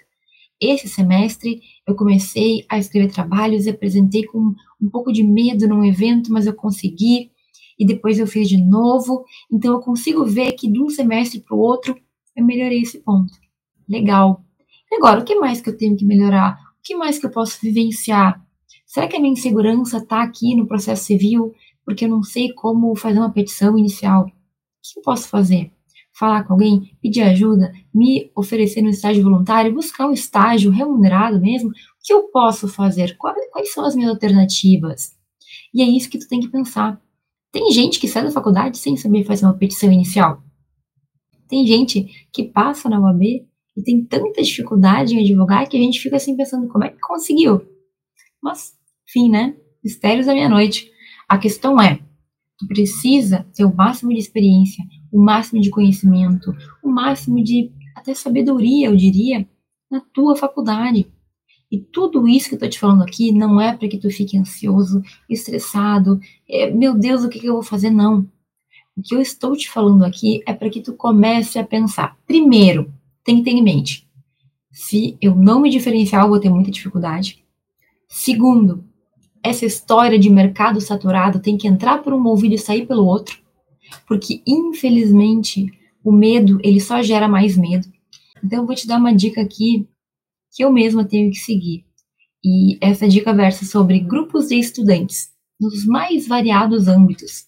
Esse 0.61 0.89
semestre, 0.89 1.61
eu 1.87 1.95
comecei 1.95 2.65
a 2.69 2.79
escrever 2.79 3.11
trabalhos 3.11 3.67
e 3.67 3.71
apresentei 3.71 4.25
com 4.25 4.55
um 4.83 4.91
pouco 4.91 5.13
de 5.13 5.23
medo 5.23 5.69
num 5.69 5.85
evento, 5.85 6.33
mas 6.33 6.47
eu 6.47 6.55
consegui. 6.55 7.31
E 7.79 7.87
depois 7.87 8.19
eu 8.19 8.27
fiz 8.27 8.49
de 8.49 8.59
novo. 8.63 9.25
Então, 9.51 9.75
eu 9.75 9.81
consigo 9.81 10.25
ver 10.25 10.53
que 10.53 10.71
de 10.71 10.81
um 10.81 10.91
semestre 10.91 11.41
para 11.41 11.57
o 11.57 11.61
outro, 11.61 11.97
eu 12.37 12.45
melhorei 12.45 12.81
esse 12.83 12.99
ponto. 12.99 13.33
Legal. 13.89 14.45
Agora, 14.93 15.21
o 15.21 15.25
que 15.25 15.35
mais 15.37 15.61
que 15.61 15.71
eu 15.71 15.77
tenho 15.77 15.97
que 15.97 16.05
melhorar? 16.05 16.55
O 16.55 16.83
que 16.83 16.95
mais 16.95 17.19
que 17.19 17.27
eu 17.27 17.31
posso 17.31 17.59
vivenciar? 17.63 18.45
Será 18.85 19.09
que 19.09 19.17
a 19.17 19.21
minha 19.21 19.33
insegurança 19.33 19.99
está 19.99 20.23
aqui 20.23 20.55
no 20.55 20.67
processo 20.67 21.05
civil 21.05 21.55
porque 21.85 22.05
eu 22.05 22.09
não 22.09 22.23
sei 22.23 22.53
como 22.53 22.95
fazer 22.95 23.19
uma 23.19 23.33
petição 23.33 23.79
inicial? 23.79 24.25
O 24.25 24.27
que 24.27 24.99
eu 24.99 25.03
posso 25.03 25.29
fazer? 25.29 25.73
Falar 26.23 26.45
com 26.45 26.53
alguém, 26.53 26.97
pedir 27.03 27.23
ajuda, 27.23 27.73
me 27.93 28.31
oferecer 28.37 28.81
um 28.81 28.89
estágio 28.89 29.25
voluntário, 29.25 29.75
buscar 29.75 30.07
um 30.07 30.13
estágio 30.13 30.71
remunerado 30.71 31.41
mesmo? 31.41 31.71
O 31.71 31.73
que 32.01 32.13
eu 32.13 32.29
posso 32.29 32.69
fazer? 32.69 33.17
Quais 33.17 33.73
são 33.73 33.85
as 33.85 33.97
minhas 33.97 34.13
alternativas? 34.13 35.17
E 35.75 35.83
é 35.83 35.85
isso 35.85 36.09
que 36.09 36.21
tu 36.21 36.29
tem 36.29 36.39
que 36.39 36.47
pensar. 36.47 37.03
Tem 37.51 37.73
gente 37.73 37.99
que 37.99 38.07
sai 38.07 38.23
da 38.23 38.31
faculdade 38.31 38.79
sem 38.79 38.97
saber 38.97 39.25
fazer 39.25 39.47
uma 39.47 39.59
petição 39.59 39.91
inicial. 39.91 40.41
Tem 41.49 41.67
gente 41.67 42.07
que 42.33 42.45
passa 42.45 42.89
na 42.89 43.01
UAB 43.01 43.45
e 43.77 43.83
tem 43.83 44.05
tanta 44.05 44.43
dificuldade 44.43 45.17
em 45.17 45.25
advogar 45.25 45.69
que 45.69 45.77
a 45.77 45.81
gente 45.81 45.99
fica 45.99 46.15
assim 46.15 46.37
pensando 46.37 46.69
como 46.69 46.85
é 46.85 46.91
que 46.91 47.01
conseguiu. 47.01 47.67
Mas, 48.41 48.75
enfim, 49.09 49.29
né? 49.29 49.57
Mistérios 49.83 50.27
da 50.27 50.35
meia-noite. 50.35 50.89
A 51.29 51.37
questão 51.37 51.81
é, 51.81 51.99
tu 52.57 52.69
precisa 52.69 53.45
ter 53.57 53.65
o 53.65 53.75
máximo 53.75 54.13
de 54.13 54.21
experiência, 54.21 54.85
o 55.13 55.21
máximo 55.21 55.61
de 55.61 55.71
conhecimento, 55.71 56.57
o 56.83 56.89
máximo 56.89 57.45
de 57.45 57.71
até 57.95 58.15
sabedoria, 58.15 58.89
eu 58.89 58.97
diria, 58.97 59.47
na 59.91 60.01
tua 60.01 60.35
faculdade. 60.35 61.07
E 61.71 61.79
tudo 61.79 62.27
isso 62.27 62.49
que 62.49 62.55
eu 62.55 62.59
tô 62.59 62.69
te 62.69 62.79
falando 62.79 63.03
aqui 63.03 63.31
não 63.31 63.61
é 63.61 63.77
para 63.77 63.89
que 63.89 63.99
tu 63.99 64.11
fique 64.11 64.37
ansioso, 64.37 65.03
estressado, 65.29 66.19
é, 66.49 66.71
meu 66.71 66.95
Deus, 66.95 67.25
o 67.25 67.29
que, 67.29 67.39
que 67.39 67.47
eu 67.47 67.55
vou 67.55 67.63
fazer? 67.63 67.91
Não. 67.91 68.27
O 68.97 69.03
que 69.03 69.15
eu 69.15 69.21
estou 69.21 69.57
te 69.57 69.71
falando 69.71 70.05
aqui 70.05 70.43
é 70.47 70.53
para 70.53 70.69
que 70.69 70.81
tu 70.81 70.95
comece 70.95 71.59
a 71.59 71.65
pensar. 71.65 72.17
Primeiro, 72.27 72.93
tem 73.25 73.39
que 73.39 73.45
ter 73.45 73.51
em 73.53 73.63
mente. 73.63 74.07
Se 74.71 75.17
eu 75.21 75.35
não 75.35 75.61
me 75.61 75.71
diferenciar, 75.71 76.25
eu 76.25 76.29
vou 76.29 76.41
ter 76.41 76.51
muita 76.51 76.71
dificuldade. 76.71 77.43
Segundo, 78.09 78.85
essa 79.43 79.65
história 79.67 80.19
de 80.19 80.31
mercado 80.31 80.81
saturado 80.81 81.41
tem 81.41 81.57
que 81.57 81.67
entrar 81.67 82.03
por 82.03 82.13
um 82.13 82.25
ouvido 82.27 82.55
e 82.55 82.59
sair 82.59 82.87
pelo 82.87 83.07
outro, 83.07 83.42
porque 84.07 84.43
infelizmente 84.47 85.67
o 86.05 86.13
medo 86.13 86.59
ele 86.63 86.81
só 86.81 87.03
gera 87.03 87.29
mais 87.29 87.57
medo. 87.57 87.87
Então 88.43 88.61
eu 88.61 88.67
vou 88.67 88.75
te 88.75 88.87
dar 88.87 88.99
uma 88.99 89.15
dica 89.15 89.41
aqui 89.41 89.89
que 90.55 90.65
eu 90.65 90.73
mesma 90.73 91.05
tenho 91.05 91.31
que 91.31 91.39
seguir. 91.39 91.85
E 92.45 92.77
essa 92.81 93.09
dica 93.09 93.33
versa 93.33 93.65
sobre 93.65 94.01
grupos 94.01 94.49
de 94.49 94.57
estudantes 94.57 95.31
nos 95.61 95.87
mais 95.87 96.27
variados 96.27 96.89
âmbitos. 96.89 97.47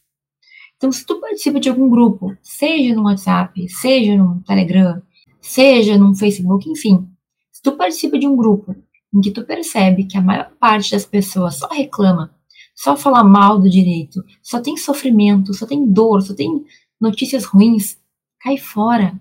Então, 0.77 0.93
se 0.93 1.05
tu 1.05 1.21
participa 1.21 1.59
de 1.59 1.69
algum 1.69 1.89
grupo, 1.89 2.37
seja 2.43 2.95
no 2.95 3.05
WhatsApp, 3.05 3.69
seja 3.69 4.17
no 4.17 4.43
Telegram, 4.43 5.03
seja 5.41 5.99
no 5.99 6.15
Facebook, 6.15 6.69
enfim, 6.69 7.09
se 7.51 7.63
tu 7.63 7.73
participa 7.73 8.19
de 8.19 8.27
um 8.27 8.37
grupo 8.37 8.75
em 9.13 9.21
que 9.21 9.31
tu 9.31 9.45
percebe 9.45 10.05
que 10.05 10.19
a 10.19 10.23
maior 10.23 10.51
parte 10.61 10.93
das 10.93 11.07
pessoas 11.07 11.57
só 11.57 11.69
reclama, 11.69 12.35
só 12.75 12.97
fala 12.97 13.23
mal 13.23 13.61
do 13.61 13.71
direito, 13.71 14.25
só 14.43 14.61
tem 14.61 14.77
sofrimento, 14.77 15.55
só 15.55 15.67
tem 15.67 15.87
dor, 15.87 16.23
só 16.23 16.35
tem 16.35 16.65
notícias 17.01 17.45
ruins, 17.45 17.99
cai 18.41 18.57
fora. 18.59 19.19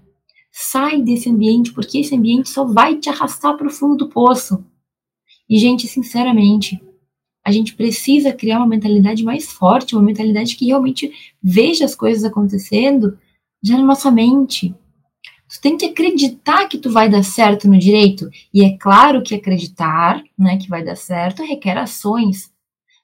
Sai 0.51 1.01
desse 1.01 1.29
ambiente, 1.29 1.73
porque 1.73 1.99
esse 1.99 2.15
ambiente 2.15 2.49
só 2.49 2.63
vai 2.63 2.97
te 2.97 3.09
arrastar 3.09 3.57
para 3.57 3.67
o 3.67 3.71
fundo 3.71 3.97
do 3.97 4.09
poço. 4.09 4.63
E, 5.49 5.57
gente, 5.57 5.87
sinceramente, 5.87 6.79
a 7.43 7.51
gente 7.51 7.75
precisa 7.75 8.31
criar 8.31 8.59
uma 8.59 8.67
mentalidade 8.67 9.23
mais 9.23 9.51
forte, 9.51 9.95
uma 9.95 10.03
mentalidade 10.03 10.55
que 10.55 10.67
realmente 10.67 11.11
veja 11.41 11.83
as 11.83 11.95
coisas 11.95 12.23
acontecendo 12.23 13.17
já 13.63 13.77
na 13.77 13.83
nossa 13.83 14.11
mente. 14.11 14.73
Tu 15.49 15.61
tem 15.61 15.75
que 15.75 15.85
acreditar 15.85 16.67
que 16.67 16.77
tu 16.77 16.89
vai 16.89 17.09
dar 17.09 17.23
certo 17.23 17.67
no 17.67 17.77
direito. 17.77 18.29
E 18.53 18.63
é 18.63 18.77
claro 18.77 19.21
que 19.21 19.35
acreditar, 19.35 20.23
né, 20.37 20.57
que 20.57 20.69
vai 20.69 20.83
dar 20.83 20.95
certo 20.95 21.43
requer 21.43 21.77
ações. 21.77 22.52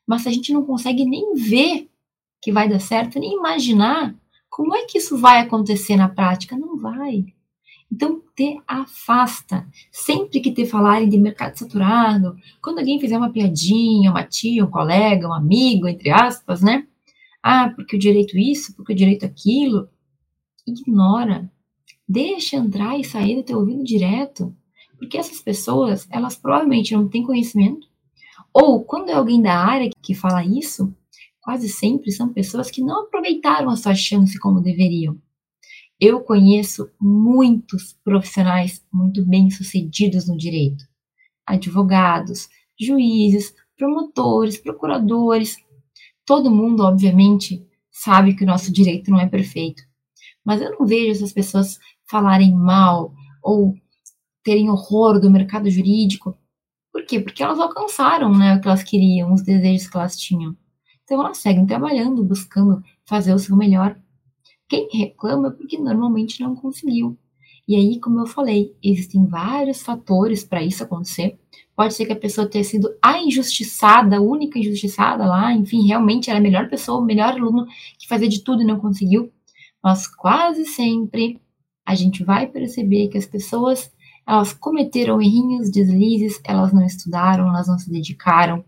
Mas 0.10 0.24
se 0.24 0.30
a 0.30 0.32
gente 0.32 0.52
não 0.52 0.65
consegue 0.65 1.06
nem 1.06 1.36
ver 1.36 1.88
que 2.41 2.52
vai 2.52 2.67
dar 2.67 2.80
certo, 2.80 3.19
nem 3.19 3.36
imaginar, 3.36 4.15
como 4.50 4.76
é 4.76 4.84
que 4.84 4.98
isso 4.98 5.15
vai 5.15 5.39
acontecer 5.39 5.95
na 5.95 6.10
prática? 6.10 6.58
Não 6.58 6.76
vai. 6.80 7.28
Então, 7.91 8.19
te 8.36 8.60
afasta. 8.67 9.67
Sempre 9.91 10.39
que 10.39 10.52
te 10.52 10.65
falarem 10.65 11.08
de 11.08 11.15
mercado 11.15 11.56
saturado, 11.56 12.36
quando 12.60 12.80
alguém 12.80 13.00
fizer 13.00 13.19
uma 13.19 13.32
piadinha, 13.32 14.10
uma 14.10 14.24
tia, 14.24 14.65
um 14.65 14.72
colega, 14.72 15.28
um 15.28 15.34
amigo, 15.34 15.88
entre 15.88 16.10
aspas, 16.10 16.63
né? 16.63 16.88
Ah, 17.43 17.69
porque 17.76 17.95
o 17.95 18.00
direito 18.00 18.36
isso, 18.36 18.76
porque 18.76 18.93
o 18.93 18.95
direito 18.95 19.28
aquilo. 19.28 19.89
Ignora. 20.65 21.52
Deixa 22.08 22.56
entrar 22.56 22.98
e 22.98 23.04
sair 23.04 23.36
do 23.36 23.43
teu 23.43 23.60
ouvido 23.60 23.84
direto. 23.84 24.56
Porque 24.98 25.19
essas 25.19 25.39
pessoas, 25.39 26.08
elas 26.10 26.36
provavelmente 26.36 26.95
não 26.95 27.08
têm 27.08 27.22
conhecimento. 27.22 27.88
Ou, 28.54 28.84
quando 28.84 29.10
é 29.10 29.14
alguém 29.14 29.42
da 29.42 29.54
área 29.54 29.90
que 30.02 30.14
fala 30.14 30.44
isso, 30.44 30.94
quase 31.42 31.70
sempre 31.70 32.12
são 32.12 32.34
pessoas 32.34 32.70
que 32.70 32.82
não 32.82 33.04
aproveitaram 33.04 33.70
a 33.70 33.76
sua 33.76 33.96
chance 33.96 34.38
como 34.40 34.62
deveriam. 34.62 35.18
Eu 36.00 36.22
conheço 36.22 36.90
muitos 37.00 37.94
profissionais 38.04 38.86
muito 38.92 39.26
bem-sucedidos 39.26 40.28
no 40.28 40.38
direito. 40.38 40.86
Advogados, 41.46 42.48
juízes, 42.80 43.54
promotores, 43.78 44.58
procuradores. 44.58 45.58
Todo 46.26 46.52
mundo, 46.52 46.84
obviamente, 46.84 47.66
sabe 47.92 48.34
que 48.34 48.44
o 48.44 48.48
nosso 48.48 48.72
direito 48.72 49.12
não 49.12 49.20
é 49.20 49.28
perfeito. 49.28 49.84
Mas 50.46 50.62
eu 50.62 50.72
não 50.72 50.86
vejo 50.86 51.12
essas 51.12 51.34
pessoas 51.34 51.78
falarem 52.10 52.56
mal 52.56 53.14
ou 53.44 53.76
terem 54.44 54.70
horror 54.70 55.20
do 55.20 55.30
mercado 55.30 55.70
jurídico. 55.70 56.38
Por 57.00 57.06
quê? 57.06 57.20
Porque 57.20 57.42
elas 57.42 57.60
alcançaram 57.60 58.32
né, 58.32 58.56
o 58.56 58.62
que 58.62 58.68
elas 58.68 58.84
queriam, 58.84 59.34
os 59.34 59.42
desejos 59.42 59.88
que 59.88 59.98
elas 59.98 60.18
tinham. 60.18 60.56
Então 61.04 61.20
elas 61.22 61.38
seguem 61.38 61.66
trabalhando, 61.66 62.24
buscando 62.24 62.84
fazer 63.06 63.34
o 63.34 63.40
seu 63.40 63.56
melhor 63.56 63.96
quem 64.70 64.88
reclama 64.94 65.48
é 65.48 65.52
porque 65.52 65.80
normalmente 65.80 66.42
não 66.42 66.56
conseguiu. 66.56 67.18
E 67.68 67.76
aí, 67.76 68.00
como 68.00 68.20
eu 68.20 68.28
falei, 68.28 68.76
existem 68.84 69.26
vários 69.26 69.82
fatores 69.82 70.44
para 70.44 70.64
isso 70.64 70.84
acontecer. 70.84 71.40
Pode 71.76 71.96
ser 71.96 72.06
que 72.06 72.14
a 72.14 72.20
pessoa 72.20 72.48
tenha 72.48 72.64
sido 72.64 72.88
a 73.02 73.20
injustiçada, 73.20 74.18
a 74.18 74.22
única 74.22 74.60
injustiçada 74.60 75.26
lá, 75.26 75.54
enfim, 75.54 75.88
realmente 75.88 76.30
era 76.30 76.38
a 76.38 76.42
melhor 76.42 76.70
pessoa, 76.70 77.02
o 77.02 77.06
melhor 77.06 77.34
aluno 77.34 77.66
que 77.98 78.08
fazia 78.08 78.30
de 78.30 78.44
tudo 78.44 78.62
e 78.62 78.66
não 78.66 78.80
conseguiu. 78.80 79.32
Mas 79.84 80.08
quase 80.08 80.66
sempre 80.66 81.42
a 81.86 81.96
gente 81.96 82.24
vai 82.24 82.46
perceber 82.46 83.08
que 83.08 83.18
as 83.18 83.26
pessoas 83.26 83.92
elas 84.30 84.54
cometeram 84.54 85.20
errinhos, 85.20 85.72
deslizes, 85.72 86.39
elas 86.44 86.72
não 86.72 86.86
estudaram, 86.86 87.48
elas 87.48 87.68
não 87.68 87.80
se 87.80 87.89
dedicaram. 87.89 88.63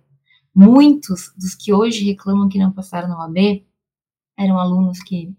Muitos 0.55 1.31
dos 1.37 1.53
que 1.53 1.71
hoje 1.71 2.03
reclamam 2.03 2.49
que 2.49 2.57
não 2.57 2.71
passaram 2.71 3.07
no 3.07 3.21
AB 3.21 3.63
eram 4.35 4.57
alunos 4.57 5.03
que 5.03 5.31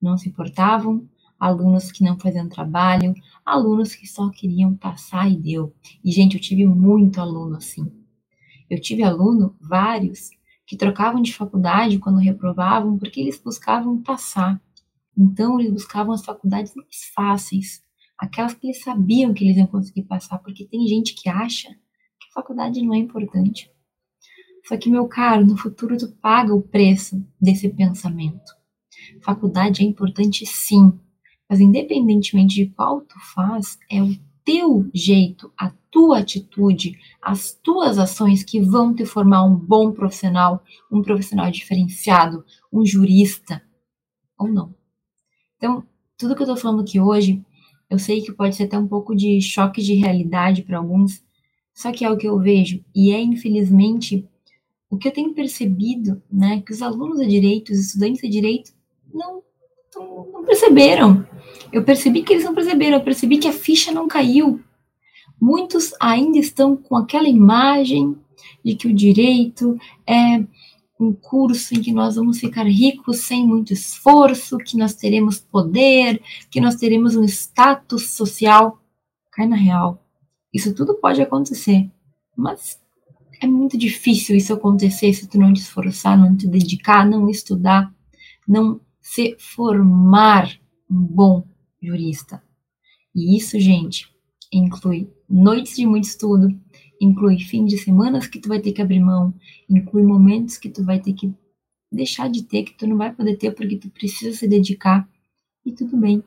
não 0.00 0.16
se 0.16 0.30
importavam, 0.30 1.06
alunos 1.38 1.92
que 1.92 2.02
não 2.02 2.18
faziam 2.18 2.48
trabalho, 2.48 3.12
alunos 3.44 3.94
que 3.94 4.06
só 4.06 4.30
queriam 4.30 4.74
passar 4.74 5.30
e 5.30 5.36
deu. 5.36 5.74
E, 6.02 6.10
gente, 6.10 6.36
eu 6.36 6.40
tive 6.40 6.64
muito 6.64 7.20
aluno 7.20 7.58
assim. 7.58 7.92
Eu 8.70 8.80
tive 8.80 9.02
aluno, 9.02 9.54
vários, 9.60 10.30
que 10.66 10.78
trocavam 10.78 11.20
de 11.20 11.34
faculdade 11.34 11.98
quando 11.98 12.16
reprovavam 12.16 12.96
porque 12.96 13.20
eles 13.20 13.38
buscavam 13.38 14.00
passar. 14.00 14.58
Então, 15.14 15.60
eles 15.60 15.74
buscavam 15.74 16.14
as 16.14 16.24
faculdades 16.24 16.74
mais 16.74 17.04
fáceis, 17.14 17.86
aquelas 18.18 18.54
que 18.54 18.66
eles 18.66 18.82
sabiam 18.82 19.32
que 19.32 19.44
eles 19.44 19.56
iam 19.56 19.66
conseguir 19.66 20.02
passar, 20.02 20.38
porque 20.38 20.66
tem 20.66 20.86
gente 20.86 21.14
que 21.14 21.28
acha 21.28 21.68
que 21.68 22.28
a 22.30 22.34
faculdade 22.34 22.82
não 22.82 22.94
é 22.94 22.98
importante. 22.98 23.70
Só 24.66 24.76
que, 24.76 24.90
meu 24.90 25.06
caro, 25.06 25.46
no 25.46 25.56
futuro 25.56 25.96
tu 25.96 26.10
paga 26.20 26.54
o 26.54 26.60
preço 26.60 27.24
desse 27.40 27.68
pensamento. 27.68 28.52
Faculdade 29.22 29.82
é 29.82 29.86
importante 29.86 30.44
sim, 30.44 30.92
mas 31.48 31.60
independentemente 31.60 32.56
de 32.56 32.66
qual 32.66 33.00
tu 33.00 33.18
faz, 33.34 33.78
é 33.90 34.02
o 34.02 34.14
teu 34.44 34.90
jeito, 34.92 35.52
a 35.56 35.70
tua 35.90 36.18
atitude, 36.18 36.98
as 37.22 37.52
tuas 37.52 37.98
ações 37.98 38.42
que 38.42 38.60
vão 38.60 38.94
te 38.94 39.04
formar 39.06 39.44
um 39.44 39.54
bom 39.54 39.92
profissional, 39.92 40.62
um 40.90 41.02
profissional 41.02 41.50
diferenciado, 41.50 42.44
um 42.72 42.84
jurista 42.84 43.62
ou 44.38 44.48
não. 44.48 44.74
Então, 45.56 45.86
tudo 46.16 46.34
que 46.34 46.42
eu 46.42 46.46
tô 46.46 46.56
falando 46.56 46.82
aqui 46.82 47.00
hoje, 47.00 47.44
eu 47.90 47.98
sei 47.98 48.20
que 48.20 48.32
pode 48.32 48.54
ser 48.54 48.64
até 48.64 48.78
um 48.78 48.86
pouco 48.86 49.14
de 49.14 49.40
choque 49.40 49.82
de 49.82 49.94
realidade 49.94 50.62
para 50.62 50.78
alguns, 50.78 51.22
só 51.72 51.92
que 51.92 52.04
é 52.04 52.10
o 52.10 52.16
que 52.16 52.28
eu 52.28 52.38
vejo 52.38 52.84
e 52.94 53.12
é 53.12 53.20
infelizmente 53.20 54.26
o 54.90 54.96
que 54.96 55.08
eu 55.08 55.12
tenho 55.12 55.34
percebido, 55.34 56.22
né, 56.30 56.62
que 56.64 56.72
os 56.72 56.82
alunos 56.82 57.18
de 57.18 57.26
direito, 57.26 57.72
os 57.72 57.78
estudantes 57.78 58.20
de 58.22 58.28
direito 58.28 58.72
não, 59.12 59.42
não, 59.94 60.26
não 60.32 60.44
perceberam. 60.44 61.26
Eu 61.70 61.84
percebi 61.84 62.22
que 62.22 62.32
eles 62.32 62.44
não 62.44 62.54
perceberam, 62.54 62.96
eu 62.96 63.04
percebi 63.04 63.38
que 63.38 63.48
a 63.48 63.52
ficha 63.52 63.92
não 63.92 64.08
caiu. 64.08 64.60
Muitos 65.40 65.92
ainda 66.00 66.38
estão 66.38 66.76
com 66.76 66.96
aquela 66.96 67.28
imagem 67.28 68.16
de 68.64 68.74
que 68.74 68.88
o 68.88 68.94
direito 68.94 69.78
é 70.06 70.42
um 70.98 71.12
curso 71.12 71.74
em 71.74 71.80
que 71.80 71.92
nós 71.92 72.16
vamos 72.16 72.38
ficar 72.40 72.66
ricos 72.66 73.20
sem 73.20 73.46
muito 73.46 73.72
esforço, 73.72 74.58
que 74.58 74.76
nós 74.76 74.94
teremos 74.94 75.38
poder, 75.38 76.20
que 76.50 76.60
nós 76.60 76.74
teremos 76.74 77.14
um 77.14 77.24
status 77.24 78.10
social. 78.10 78.82
Cai 79.30 79.46
na 79.46 79.56
real. 79.56 80.04
Isso 80.52 80.74
tudo 80.74 80.94
pode 80.94 81.22
acontecer, 81.22 81.88
mas 82.36 82.80
é 83.40 83.46
muito 83.46 83.78
difícil 83.78 84.36
isso 84.36 84.52
acontecer 84.52 85.12
se 85.12 85.28
tu 85.28 85.38
não 85.38 85.52
te 85.52 85.60
esforçar, 85.60 86.18
não 86.18 86.36
te 86.36 86.48
dedicar, 86.48 87.08
não 87.08 87.28
estudar, 87.28 87.94
não 88.46 88.80
se 89.00 89.36
formar 89.38 90.58
um 90.90 91.00
bom 91.00 91.46
jurista. 91.80 92.42
E 93.14 93.36
isso, 93.36 93.58
gente, 93.60 94.08
inclui 94.52 95.08
noites 95.28 95.76
de 95.76 95.86
muito 95.86 96.04
estudo, 96.04 96.58
inclui 97.00 97.38
fim 97.38 97.64
de 97.64 97.78
semanas 97.78 98.26
que 98.26 98.40
tu 98.40 98.48
vai 98.48 98.60
ter 98.60 98.72
que 98.72 98.82
abrir 98.82 99.00
mão, 99.00 99.34
inclui 99.68 100.02
momentos 100.02 100.58
que 100.58 100.68
tu 100.68 100.84
vai 100.84 101.00
ter 101.00 101.12
que 101.12 101.32
deixar 101.90 102.28
de 102.28 102.42
ter, 102.42 102.64
que 102.64 102.76
tu 102.76 102.86
não 102.86 102.96
vai 102.96 103.12
poder 103.14 103.36
ter 103.36 103.52
porque 103.52 103.76
tu 103.76 103.88
precisa 103.90 104.36
se 104.36 104.46
dedicar. 104.46 105.08
E 105.64 105.72
tudo 105.72 105.96
bem. 105.96 106.22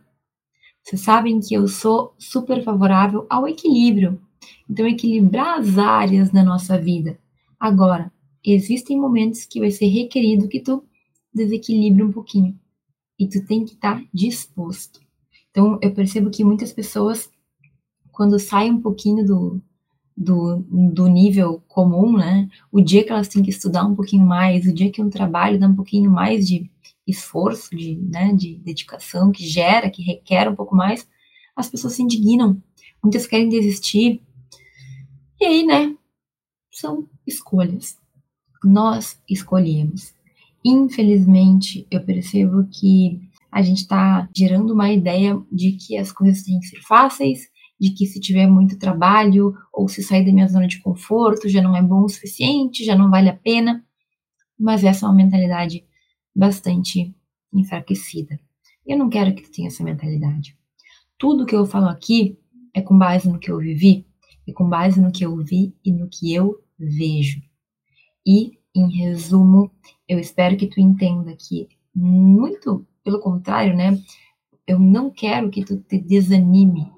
Vocês 0.84 1.02
sabem 1.02 1.40
que 1.40 1.54
eu 1.54 1.68
sou 1.68 2.14
super 2.18 2.64
favorável 2.64 3.26
ao 3.30 3.48
equilíbrio. 3.48 4.20
Então, 4.70 4.88
equilibrar 4.88 5.60
as 5.60 5.78
áreas 5.78 6.32
da 6.32 6.44
nossa 6.44 6.78
vida. 6.78 7.20
Agora, 7.60 8.12
existem 8.44 9.00
momentos 9.00 9.46
que 9.46 9.60
vai 9.60 9.70
ser 9.70 9.88
requerido 9.88 10.48
que 10.48 10.60
tu 10.60 10.84
desequilibre 11.34 12.04
um 12.04 12.12
pouquinho 12.12 12.60
e 13.20 13.28
tu 13.28 13.46
tem 13.46 13.64
que 13.64 13.74
estar 13.74 14.00
tá 14.00 14.08
disposto. 14.14 15.00
Então, 15.52 15.78
eu 15.82 15.94
percebo 15.94 16.32
que 16.32 16.44
muitas 16.44 16.74
pessoas, 16.74 17.30
quando 18.12 18.40
saem 18.40 18.72
um 18.72 18.82
pouquinho 18.82 19.26
do, 19.26 19.62
do, 20.16 20.64
do 20.70 21.08
nível 21.08 21.64
comum, 21.68 22.18
né? 22.18 22.50
O 22.72 22.82
dia 22.82 23.04
que 23.04 23.12
elas 23.12 23.28
têm 23.28 23.42
que 23.42 23.50
estudar 23.50 23.86
um 23.86 23.96
pouquinho 23.96 24.26
mais, 24.26 24.66
o 24.66 24.74
dia 24.74 24.92
que 24.92 25.02
um 25.02 25.10
trabalho 25.10 25.60
dá 25.60 25.68
um 25.68 25.76
pouquinho 25.76 26.12
mais 26.12 26.48
de 26.48 26.70
esforço, 27.08 27.76
de, 27.76 27.96
né, 27.96 28.34
de 28.34 28.56
dedicação, 28.58 29.32
que 29.32 29.46
gera, 29.46 29.90
que 29.90 30.04
requer 30.04 30.50
um 30.50 30.56
pouco 30.56 30.76
mais, 30.76 31.08
as 31.56 31.70
pessoas 31.70 31.94
se 31.94 32.04
indignam. 32.04 32.62
Muitas 33.04 33.26
querem 33.26 33.50
desistir. 33.50 34.22
E 35.40 35.46
aí, 35.46 35.66
né, 35.66 35.96
são 36.72 37.08
escolhas. 37.26 37.98
Nós 38.64 39.20
escolhemos. 39.28 40.14
Infelizmente, 40.64 41.88
eu 41.90 42.04
percebo 42.04 42.68
que 42.68 43.20
a 43.52 43.62
gente 43.62 43.80
está 43.80 44.30
gerando 44.36 44.74
uma 44.74 44.92
ideia 44.92 45.42
de 45.52 45.74
que 45.74 45.98
as 45.98 46.12
coisas 46.12 46.44
têm 46.44 46.60
que 46.60 46.68
ser 46.68 46.80
fáceis, 46.82 47.50
de 47.82 47.90
que 47.90 48.06
se 48.06 48.20
tiver 48.20 48.46
muito 48.46 48.78
trabalho 48.78 49.56
ou 49.74 49.88
se 49.88 50.04
sair 50.04 50.24
da 50.24 50.32
minha 50.32 50.48
zona 50.48 50.68
de 50.68 50.80
conforto 50.80 51.50
já 51.50 51.64
não 51.64 51.76
é 51.76 51.82
bom 51.82 52.04
o 52.04 52.10
suficiente, 52.10 52.86
já 52.86 52.96
não 52.96 53.10
vale 53.10 53.28
a 53.28 53.36
pena. 53.36 53.84
Mas 54.58 54.84
essa 54.84 55.08
é 55.08 55.10
uma 55.10 55.16
mentalidade 55.16 55.84
bastante 56.36 57.12
enfraquecida. 57.52 58.40
Eu 58.86 59.00
não 59.00 59.10
quero 59.10 59.34
que 59.34 59.42
tu 59.42 59.52
tenha 59.52 59.68
essa 59.68 59.84
mentalidade. 59.84 60.56
Tudo 61.18 61.44
que 61.44 61.56
eu 61.56 61.66
falo 61.66 61.88
aqui 61.88 62.38
é 62.72 62.82
com 62.82 62.96
base 62.96 63.28
no 63.28 63.40
que 63.40 63.52
eu 63.52 63.58
vivi, 63.58 64.06
é 64.48 64.54
com 64.54 64.70
base 64.70 65.02
no 65.02 65.12
que 65.12 65.26
eu 65.26 65.36
vi 65.38 65.76
e 65.84 65.92
no 65.92 66.08
que 66.08 66.32
eu 66.32 66.64
vejo. 66.78 67.42
E, 68.26 68.60
em 68.76 68.96
resumo, 68.96 69.72
eu 70.08 70.20
espero 70.20 70.56
que 70.56 70.68
tu 70.68 70.80
entenda 70.80 71.36
que, 71.36 71.68
muito 71.96 72.86
pelo 73.04 73.20
contrário, 73.20 73.76
né? 73.76 74.00
Eu 74.68 74.78
não 74.78 75.10
quero 75.10 75.50
que 75.50 75.66
tu 75.66 75.78
te 75.78 75.98
desanime 75.98 76.92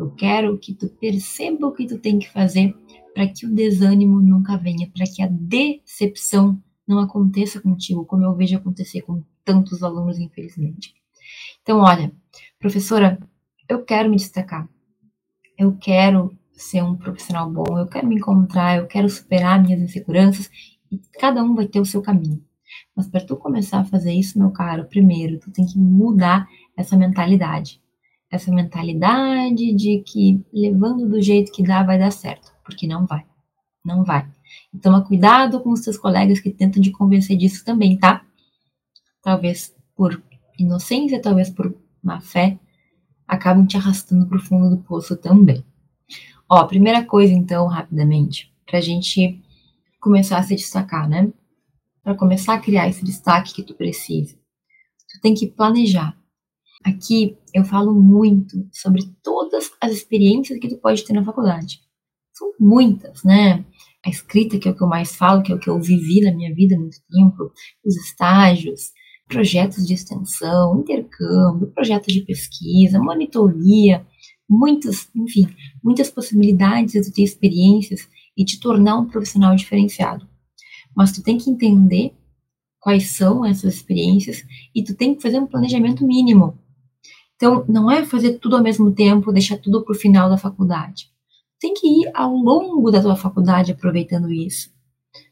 eu 0.00 0.10
quero 0.12 0.58
que 0.58 0.74
tu 0.74 0.88
perceba 0.88 1.66
o 1.66 1.72
que 1.72 1.86
tu 1.86 1.98
tem 1.98 2.18
que 2.18 2.30
fazer 2.30 2.74
para 3.12 3.28
que 3.28 3.46
o 3.46 3.54
desânimo 3.54 4.20
nunca 4.20 4.56
venha, 4.56 4.90
para 4.90 5.04
que 5.04 5.22
a 5.22 5.28
decepção 5.30 6.60
não 6.86 6.98
aconteça 6.98 7.60
contigo, 7.60 8.04
como 8.06 8.24
eu 8.24 8.34
vejo 8.34 8.56
acontecer 8.56 9.02
com 9.02 9.22
tantos 9.44 9.82
alunos, 9.82 10.18
infelizmente. 10.18 10.94
Então, 11.62 11.80
olha, 11.80 12.10
professora, 12.58 13.18
eu 13.68 13.84
quero 13.84 14.08
me 14.08 14.16
destacar. 14.16 14.68
Eu 15.58 15.76
quero 15.76 16.36
ser 16.52 16.82
um 16.82 16.96
profissional 16.96 17.50
bom, 17.50 17.78
eu 17.78 17.86
quero 17.86 18.06
me 18.06 18.16
encontrar, 18.16 18.78
eu 18.78 18.86
quero 18.86 19.08
superar 19.08 19.62
minhas 19.62 19.80
inseguranças 19.80 20.50
e 20.90 20.98
cada 21.18 21.42
um 21.42 21.54
vai 21.54 21.66
ter 21.66 21.80
o 21.80 21.84
seu 21.84 22.00
caminho. 22.00 22.42
Mas 22.96 23.06
para 23.06 23.24
tu 23.24 23.36
começar 23.36 23.80
a 23.80 23.84
fazer 23.84 24.12
isso, 24.12 24.38
meu 24.38 24.50
caro, 24.50 24.86
primeiro 24.86 25.38
tu 25.38 25.50
tem 25.50 25.66
que 25.66 25.78
mudar 25.78 26.48
essa 26.76 26.96
mentalidade 26.96 27.80
essa 28.30 28.52
mentalidade 28.52 29.74
de 29.74 30.02
que 30.06 30.44
levando 30.52 31.08
do 31.08 31.20
jeito 31.20 31.50
que 31.50 31.62
dá 31.62 31.82
vai 31.82 31.98
dar 31.98 32.12
certo, 32.12 32.52
porque 32.64 32.86
não 32.86 33.04
vai. 33.04 33.24
Não 33.84 34.04
vai. 34.04 34.28
Então, 34.72 35.02
cuidado 35.04 35.60
com 35.60 35.70
os 35.70 35.80
seus 35.80 35.96
colegas 35.96 36.38
que 36.38 36.50
tentam 36.50 36.82
te 36.82 36.90
convencer 36.90 37.36
disso 37.36 37.64
também, 37.64 37.98
tá? 37.98 38.24
Talvez 39.22 39.74
por 39.96 40.22
inocência, 40.58 41.20
talvez 41.20 41.50
por 41.50 41.74
má 42.02 42.20
fé, 42.20 42.58
acabam 43.26 43.66
te 43.66 43.76
arrastando 43.76 44.26
para 44.26 44.38
o 44.38 44.40
fundo 44.40 44.70
do 44.70 44.82
poço 44.82 45.16
também. 45.16 45.64
Ó, 46.48 46.64
primeira 46.64 47.04
coisa, 47.04 47.32
então, 47.32 47.66
rapidamente, 47.66 48.52
para 48.66 48.78
a 48.78 48.82
gente 48.82 49.40
começar 50.00 50.38
a 50.38 50.42
se 50.42 50.54
destacar, 50.54 51.08
né? 51.08 51.32
Para 52.02 52.14
começar 52.14 52.54
a 52.54 52.60
criar 52.60 52.88
esse 52.88 53.04
destaque 53.04 53.54
que 53.54 53.62
tu 53.62 53.74
precisa, 53.74 54.34
tu 55.08 55.20
tem 55.20 55.34
que 55.34 55.46
planejar. 55.46 56.16
Aqui 56.84 57.36
eu 57.54 57.64
falo 57.64 57.94
muito 57.94 58.66
sobre 58.72 59.02
todas 59.22 59.70
as 59.80 59.92
experiências 59.92 60.58
que 60.58 60.68
tu 60.68 60.78
pode 60.78 61.04
ter 61.04 61.12
na 61.12 61.24
faculdade. 61.24 61.80
São 62.32 62.52
muitas, 62.58 63.22
né? 63.22 63.64
A 64.04 64.08
escrita, 64.08 64.58
que 64.58 64.66
é 64.66 64.70
o 64.72 64.74
que 64.74 64.82
eu 64.82 64.88
mais 64.88 65.14
falo, 65.14 65.42
que 65.42 65.52
é 65.52 65.54
o 65.54 65.58
que 65.58 65.68
eu 65.68 65.80
vivi 65.80 66.22
na 66.22 66.34
minha 66.34 66.54
vida 66.54 66.74
há 66.74 66.78
muito 66.78 66.96
tempo, 67.10 67.52
os 67.84 67.96
estágios, 67.96 68.92
projetos 69.28 69.86
de 69.86 69.92
extensão, 69.92 70.80
intercâmbio, 70.80 71.70
projetos 71.72 72.12
de 72.12 72.22
pesquisa, 72.22 72.98
monitoria, 72.98 74.06
muitas, 74.48 75.08
enfim, 75.14 75.46
muitas 75.84 76.10
possibilidades 76.10 76.92
de 76.92 77.12
ter 77.12 77.22
experiências 77.22 78.08
e 78.36 78.44
te 78.44 78.58
tornar 78.58 78.98
um 78.98 79.06
profissional 79.06 79.54
diferenciado. 79.54 80.26
Mas 80.96 81.12
tu 81.12 81.22
tem 81.22 81.36
que 81.36 81.50
entender 81.50 82.14
quais 82.80 83.10
são 83.10 83.44
essas 83.44 83.74
experiências 83.74 84.42
e 84.74 84.82
tu 84.82 84.94
tem 84.94 85.14
que 85.14 85.22
fazer 85.22 85.38
um 85.38 85.46
planejamento 85.46 86.06
mínimo. 86.06 86.58
Então, 87.40 87.64
não 87.66 87.90
é 87.90 88.04
fazer 88.04 88.34
tudo 88.38 88.56
ao 88.56 88.62
mesmo 88.62 88.92
tempo, 88.92 89.32
deixar 89.32 89.56
tudo 89.56 89.82
para 89.82 89.92
o 89.92 89.98
final 89.98 90.28
da 90.28 90.36
faculdade. 90.36 91.08
Tem 91.58 91.72
que 91.72 91.86
ir 91.86 92.10
ao 92.12 92.34
longo 92.34 92.90
da 92.90 93.00
tua 93.00 93.16
faculdade 93.16 93.72
aproveitando 93.72 94.30
isso, 94.30 94.70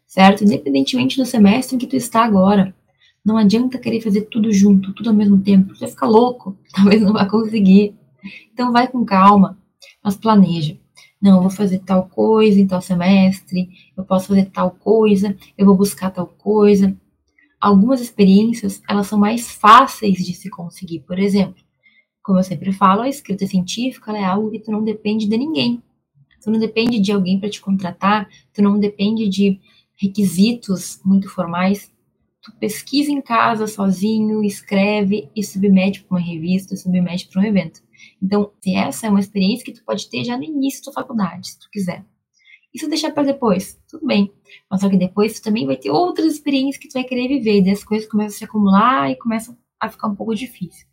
certo? 0.06 0.42
Independentemente 0.42 1.18
do 1.18 1.26
semestre 1.26 1.76
em 1.76 1.78
que 1.78 1.86
tu 1.86 1.96
está 1.96 2.24
agora. 2.24 2.74
Não 3.22 3.36
adianta 3.36 3.76
querer 3.76 4.00
fazer 4.00 4.22
tudo 4.22 4.50
junto, 4.50 4.94
tudo 4.94 5.10
ao 5.10 5.14
mesmo 5.14 5.38
tempo. 5.42 5.74
Você 5.74 5.80
vai 5.80 5.90
ficar 5.90 6.06
louco, 6.06 6.56
talvez 6.74 7.02
não 7.02 7.12
vá 7.12 7.26
conseguir. 7.26 7.94
Então, 8.54 8.72
vai 8.72 8.88
com 8.88 9.04
calma, 9.04 9.58
mas 10.02 10.16
planeja. 10.16 10.78
Não, 11.20 11.36
eu 11.36 11.42
vou 11.42 11.50
fazer 11.50 11.80
tal 11.80 12.08
coisa 12.08 12.58
em 12.58 12.66
tal 12.66 12.80
semestre, 12.80 13.68
eu 13.94 14.02
posso 14.02 14.28
fazer 14.28 14.46
tal 14.46 14.70
coisa, 14.70 15.36
eu 15.58 15.66
vou 15.66 15.76
buscar 15.76 16.10
tal 16.10 16.26
coisa. 16.26 16.96
Algumas 17.60 18.00
experiências, 18.00 18.80
elas 18.88 19.08
são 19.08 19.18
mais 19.18 19.50
fáceis 19.50 20.24
de 20.24 20.32
se 20.32 20.48
conseguir. 20.48 21.00
Por 21.00 21.18
exemplo, 21.18 21.67
como 22.28 22.40
eu 22.40 22.44
sempre 22.44 22.70
falo, 22.72 23.00
a 23.00 23.08
escrita 23.08 23.46
científica 23.46 24.12
é 24.12 24.22
algo 24.22 24.50
que 24.50 24.58
tu 24.58 24.70
não 24.70 24.84
depende 24.84 25.26
de 25.26 25.34
ninguém. 25.38 25.82
Tu 26.42 26.50
não 26.50 26.58
depende 26.58 27.00
de 27.00 27.10
alguém 27.10 27.40
para 27.40 27.48
te 27.48 27.58
contratar, 27.58 28.28
tu 28.52 28.60
não 28.60 28.78
depende 28.78 29.26
de 29.30 29.58
requisitos 29.96 31.00
muito 31.02 31.26
formais. 31.30 31.90
Tu 32.42 32.52
pesquisa 32.60 33.10
em 33.10 33.22
casa 33.22 33.66
sozinho, 33.66 34.44
escreve 34.44 35.30
e 35.34 35.42
submete 35.42 36.04
para 36.04 36.18
uma 36.18 36.20
revista, 36.20 36.76
submete 36.76 37.28
para 37.28 37.40
um 37.40 37.46
evento. 37.46 37.80
Então, 38.22 38.52
essa 38.66 39.06
é 39.06 39.10
uma 39.10 39.20
experiência 39.20 39.64
que 39.64 39.72
tu 39.72 39.82
pode 39.82 40.06
ter 40.10 40.22
já 40.22 40.36
no 40.36 40.44
início 40.44 40.84
da 40.84 40.92
faculdade, 40.92 41.48
se 41.48 41.58
tu 41.58 41.66
quiser. 41.72 42.04
Se 42.76 42.86
deixar 42.88 43.10
para 43.12 43.22
depois, 43.22 43.80
tudo 43.88 44.06
bem. 44.06 44.30
Mas 44.70 44.82
só 44.82 44.90
que 44.90 44.98
depois 44.98 45.40
tu 45.40 45.44
também 45.44 45.64
vai 45.64 45.78
ter 45.78 45.90
outras 45.90 46.34
experiências 46.34 46.76
que 46.76 46.88
tu 46.88 46.92
vai 46.92 47.04
querer 47.04 47.26
viver, 47.26 47.62
e 47.62 47.70
as 47.70 47.82
coisas 47.82 48.06
começam 48.06 48.36
a 48.36 48.38
se 48.38 48.44
acumular 48.44 49.10
e 49.10 49.16
começam 49.16 49.56
a 49.80 49.88
ficar 49.88 50.08
um 50.08 50.14
pouco 50.14 50.34
difícil. 50.34 50.86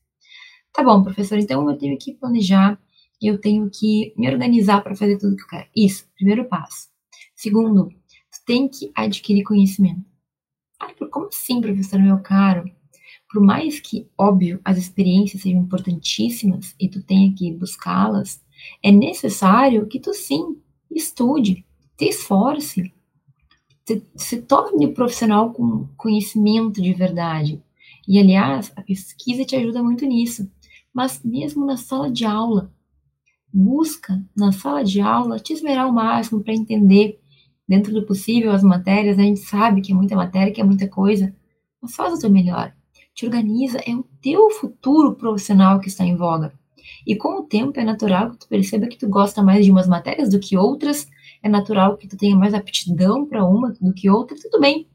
Tá 0.75 0.83
bom, 0.83 1.01
professor, 1.01 1.39
então 1.39 1.69
eu 1.69 1.77
tenho 1.77 1.97
que 1.97 2.13
planejar, 2.13 2.77
eu 3.21 3.39
tenho 3.39 3.69
que 3.69 4.13
me 4.17 4.27
organizar 4.27 4.83
para 4.83 4.93
fazer 4.93 5.17
tudo 5.17 5.37
que 5.37 5.43
eu 5.43 5.47
quero. 5.47 5.67
Isso, 5.73 6.05
primeiro 6.15 6.43
passo. 6.49 6.89
Segundo, 7.33 7.87
tu 7.87 8.45
tem 8.45 8.67
que 8.67 8.91
adquirir 8.93 9.43
conhecimento. 9.43 10.03
Ah, 10.77 10.93
como 11.09 11.27
assim, 11.27 11.61
professor, 11.61 11.97
meu 12.01 12.19
caro? 12.19 12.69
Por 13.31 13.41
mais 13.41 13.79
que, 13.79 14.09
óbvio, 14.17 14.59
as 14.65 14.77
experiências 14.77 15.43
sejam 15.43 15.61
importantíssimas 15.61 16.75
e 16.77 16.89
tu 16.89 17.01
tenha 17.01 17.33
que 17.33 17.53
buscá-las, 17.53 18.43
é 18.83 18.91
necessário 18.91 19.87
que 19.87 20.01
tu 20.01 20.13
sim 20.13 20.57
estude, 20.91 21.65
te 21.97 22.09
esforce, 22.09 22.93
te, 23.85 24.03
se 24.17 24.41
torne 24.41 24.93
profissional 24.93 25.53
com 25.53 25.87
conhecimento 25.95 26.81
de 26.81 26.93
verdade. 26.93 27.63
E, 28.05 28.19
aliás, 28.19 28.73
a 28.75 28.81
pesquisa 28.81 29.45
te 29.45 29.55
ajuda 29.55 29.81
muito 29.81 30.05
nisso 30.05 30.51
mas 30.95 31.21
mesmo 31.25 31.65
na 31.65 31.75
sala 31.75 32.09
de 32.09 32.23
aula. 32.23 32.71
Busca, 33.51 34.23
na 34.35 34.53
sala 34.53 34.81
de 34.81 35.01
aula, 35.01 35.37
te 35.37 35.51
esmerar 35.51 35.85
ao 35.85 35.91
máximo 35.91 36.41
para 36.41 36.53
entender, 36.53 37.19
dentro 37.67 37.93
do 37.93 38.05
possível, 38.05 38.53
as 38.53 38.63
matérias. 38.63 39.19
A 39.19 39.21
gente 39.21 39.41
sabe 39.41 39.81
que 39.81 39.91
é 39.91 39.95
muita 39.95 40.15
matéria, 40.15 40.53
que 40.53 40.61
é 40.61 40.63
muita 40.63 40.87
coisa, 40.87 41.35
mas 41.81 41.93
faz 41.93 42.13
o 42.13 42.19
teu 42.19 42.29
melhor. 42.29 42.73
Te 43.13 43.25
organiza, 43.25 43.77
é 43.85 43.93
o 43.93 44.05
teu 44.21 44.49
futuro 44.51 45.15
profissional 45.15 45.81
que 45.81 45.89
está 45.89 46.05
em 46.05 46.15
voga. 46.15 46.53
E 47.05 47.13
com 47.15 47.39
o 47.39 47.43
tempo 47.43 47.77
é 47.77 47.83
natural 47.83 48.31
que 48.31 48.37
tu 48.37 48.47
perceba 48.47 48.87
que 48.87 48.97
tu 48.97 49.09
gosta 49.09 49.43
mais 49.43 49.65
de 49.65 49.71
umas 49.71 49.87
matérias 49.87 50.29
do 50.29 50.39
que 50.39 50.55
outras, 50.55 51.09
é 51.43 51.49
natural 51.49 51.97
que 51.97 52.07
tu 52.07 52.15
tenha 52.15 52.37
mais 52.37 52.53
aptidão 52.53 53.25
para 53.25 53.45
uma 53.45 53.73
do 53.81 53.93
que 53.93 54.09
outra, 54.09 54.37
tudo 54.41 54.61
bem 54.61 54.87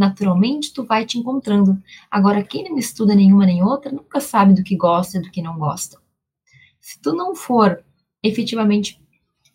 naturalmente 0.00 0.72
tu 0.72 0.82
vai 0.82 1.04
te 1.04 1.18
encontrando. 1.18 1.78
Agora, 2.10 2.42
quem 2.42 2.64
não 2.64 2.78
estuda 2.78 3.14
nenhuma 3.14 3.44
nem 3.44 3.62
outra, 3.62 3.92
nunca 3.92 4.18
sabe 4.18 4.54
do 4.54 4.64
que 4.64 4.74
gosta 4.74 5.18
e 5.18 5.20
do 5.20 5.30
que 5.30 5.42
não 5.42 5.58
gosta. 5.58 6.00
Se 6.80 6.98
tu 6.98 7.12
não 7.12 7.34
for 7.34 7.84
efetivamente 8.22 8.98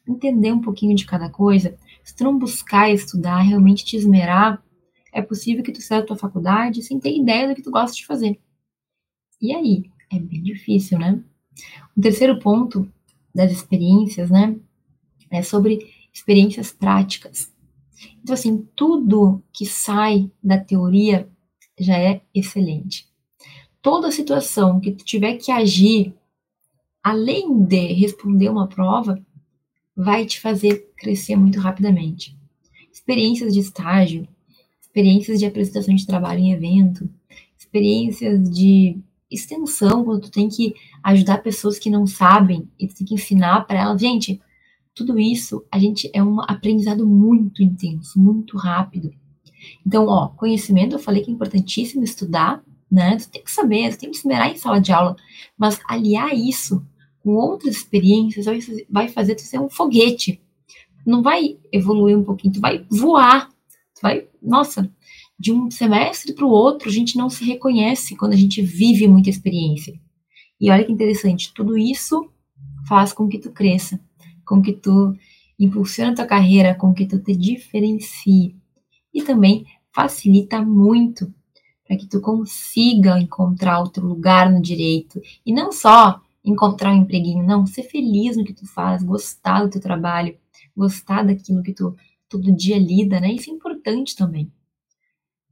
entender 0.08 0.52
um 0.52 0.62
pouquinho 0.62 0.96
de 0.96 1.04
cada 1.04 1.32
coisa, 1.32 1.76
se 2.04 2.16
tu 2.16 2.24
não 2.24 2.38
buscar 2.38 2.92
estudar, 2.92 3.40
realmente 3.40 3.84
te 3.84 3.98
esmerar, 3.98 4.64
é 5.12 5.20
possível 5.20 5.64
que 5.64 5.72
tu 5.72 5.82
saia 5.82 6.02
da 6.02 6.08
tua 6.08 6.16
faculdade 6.16 6.84
sem 6.84 7.00
ter 7.00 7.18
ideia 7.18 7.48
do 7.48 7.56
que 7.56 7.64
tu 7.64 7.72
gosta 7.72 7.96
de 7.96 8.06
fazer. 8.06 8.40
E 9.42 9.52
aí? 9.52 9.90
É 10.12 10.20
bem 10.20 10.44
difícil, 10.44 11.00
né? 11.00 11.20
O 11.98 12.02
terceiro 12.02 12.38
ponto 12.38 12.88
das 13.34 13.52
experiências, 13.52 14.30
né, 14.30 14.56
é 15.32 15.42
sobre 15.42 15.92
experiências 16.14 16.72
práticas. 16.72 17.52
Então, 18.22 18.34
assim, 18.34 18.68
tudo 18.76 19.42
que 19.54 19.66
sai 19.66 20.30
da 20.44 20.58
teoria 20.58 21.30
já 21.80 21.98
é 21.98 22.22
excelente. 22.34 23.08
Toda 23.82 24.12
situação 24.12 24.80
que 24.80 24.92
tu 24.92 25.06
tiver 25.06 25.36
que 25.38 25.52
agir, 25.52 26.14
além 27.04 27.64
de 27.64 27.94
responder 27.94 28.50
uma 28.50 28.68
prova, 28.68 29.24
vai 29.96 30.26
te 30.26 30.40
fazer 30.42 30.92
crescer 30.98 31.36
muito 31.36 31.60
rapidamente. 31.60 32.36
Experiências 32.92 33.54
de 33.54 33.60
estágio, 33.60 34.28
experiências 34.82 35.40
de 35.40 35.46
apresentação 35.46 35.94
de 35.94 36.06
trabalho 36.06 36.40
em 36.40 36.52
evento, 36.52 37.10
experiências 37.58 38.50
de 38.50 38.98
extensão, 39.30 40.04
quando 40.04 40.22
tu 40.22 40.32
tem 40.32 40.50
que 40.50 40.74
ajudar 41.04 41.44
pessoas 41.44 41.78
que 41.78 41.90
não 41.90 42.08
sabem 42.08 42.68
e 42.80 42.88
tu 42.88 42.96
tem 42.96 43.08
que 43.08 43.14
ensinar 43.14 43.62
para 43.68 43.82
elas. 43.82 44.02
Gente, 44.02 44.42
tudo 44.96 45.20
isso 45.20 45.66
a 45.70 45.78
gente 45.78 46.10
é 46.14 46.24
um 46.24 46.40
aprendizado 46.42 47.06
muito 47.06 47.62
intenso, 47.62 48.18
muito 48.18 48.58
rápido. 48.58 49.14
Então, 49.86 50.08
ó, 50.08 50.30
conhecimento, 50.30 50.96
eu 50.96 51.00
falei 51.00 51.22
que 51.22 51.30
é 51.30 51.34
importantíssimo 51.34 52.04
estudar, 52.04 52.64
né? 52.90 53.18
Tu 53.18 53.30
tem 53.30 53.44
que 53.44 53.52
saber, 53.52 53.92
tu 53.92 54.00
tem 54.00 54.10
que 54.10 54.18
esmerar 54.18 54.50
em 54.50 54.56
sala 54.56 54.80
de 54.80 54.92
aula, 54.92 55.16
mas 55.58 55.80
aliar 55.88 56.34
isso 56.34 56.86
com 57.20 57.32
outras 57.36 57.76
experiências 57.76 58.46
vai 58.90 59.08
fazer 59.10 59.36
tu 59.36 59.42
ser 59.42 59.60
um 59.60 59.70
foguete. 59.70 60.42
Não 61.06 61.22
vai 61.22 61.58
evoluir 61.72 62.18
um 62.18 62.24
pouquinho, 62.24 62.54
tu 62.54 62.62
vai 62.62 62.86
voar. 62.90 63.50
Tu 63.96 64.02
vai, 64.02 64.28
nossa, 64.42 64.90
de 65.38 65.52
um 65.52 65.70
semestre 65.70 66.34
para 66.34 66.46
o 66.46 66.50
outro, 66.50 66.88
a 66.88 66.92
gente 66.92 67.18
não 67.18 67.30
se 67.30 67.44
reconhece 67.44 68.16
quando 68.16 68.34
a 68.34 68.38
gente 68.38 68.62
vive 68.62 69.08
muita 69.08 69.30
experiência. 69.30 70.00
E 70.60 70.72
olha 70.72 70.86
que 70.86 70.92
interessante, 70.92 71.54
tudo 71.54 71.78
isso 71.78 72.30
faz 72.88 73.12
com 73.12 73.28
que 73.28 73.40
tu 73.40 73.52
cresça, 73.52 74.00
com 74.46 74.62
que 74.62 74.74
tu 74.74 75.16
impulsione 75.60 76.12
a 76.12 76.16
tua 76.16 76.26
carreira, 76.26 76.76
com 76.76 76.94
que 76.94 77.06
tu 77.06 77.20
te 77.20 77.36
diferencie. 77.36 78.56
E 79.14 79.24
também 79.24 79.66
facilita 79.94 80.62
muito 80.62 81.34
para 81.86 81.98
que 81.98 82.08
tu 82.08 82.20
consiga 82.20 83.20
encontrar 83.20 83.80
outro 83.80 84.06
lugar 84.06 84.52
no 84.52 84.62
direito. 84.62 85.22
E 85.46 85.54
não 85.54 85.72
só 85.72 86.22
encontrar 86.44 86.92
um 86.92 87.02
empreguinho, 87.02 87.46
não, 87.46 87.66
ser 87.66 87.84
feliz 87.84 88.36
no 88.36 88.44
que 88.44 88.54
tu 88.54 88.66
faz, 88.68 89.04
gostar 89.04 89.64
do 89.64 89.70
teu 89.70 89.82
trabalho, 89.82 90.38
gostar 90.76 91.24
daquilo 91.24 91.64
que 91.64 91.74
tu 91.74 91.96
todo 92.28 92.56
dia 92.56 92.78
lida, 92.78 93.20
né? 93.20 93.32
Isso 93.32 93.50
é 93.50 93.54
importante 93.54 94.16
também. 94.16 94.52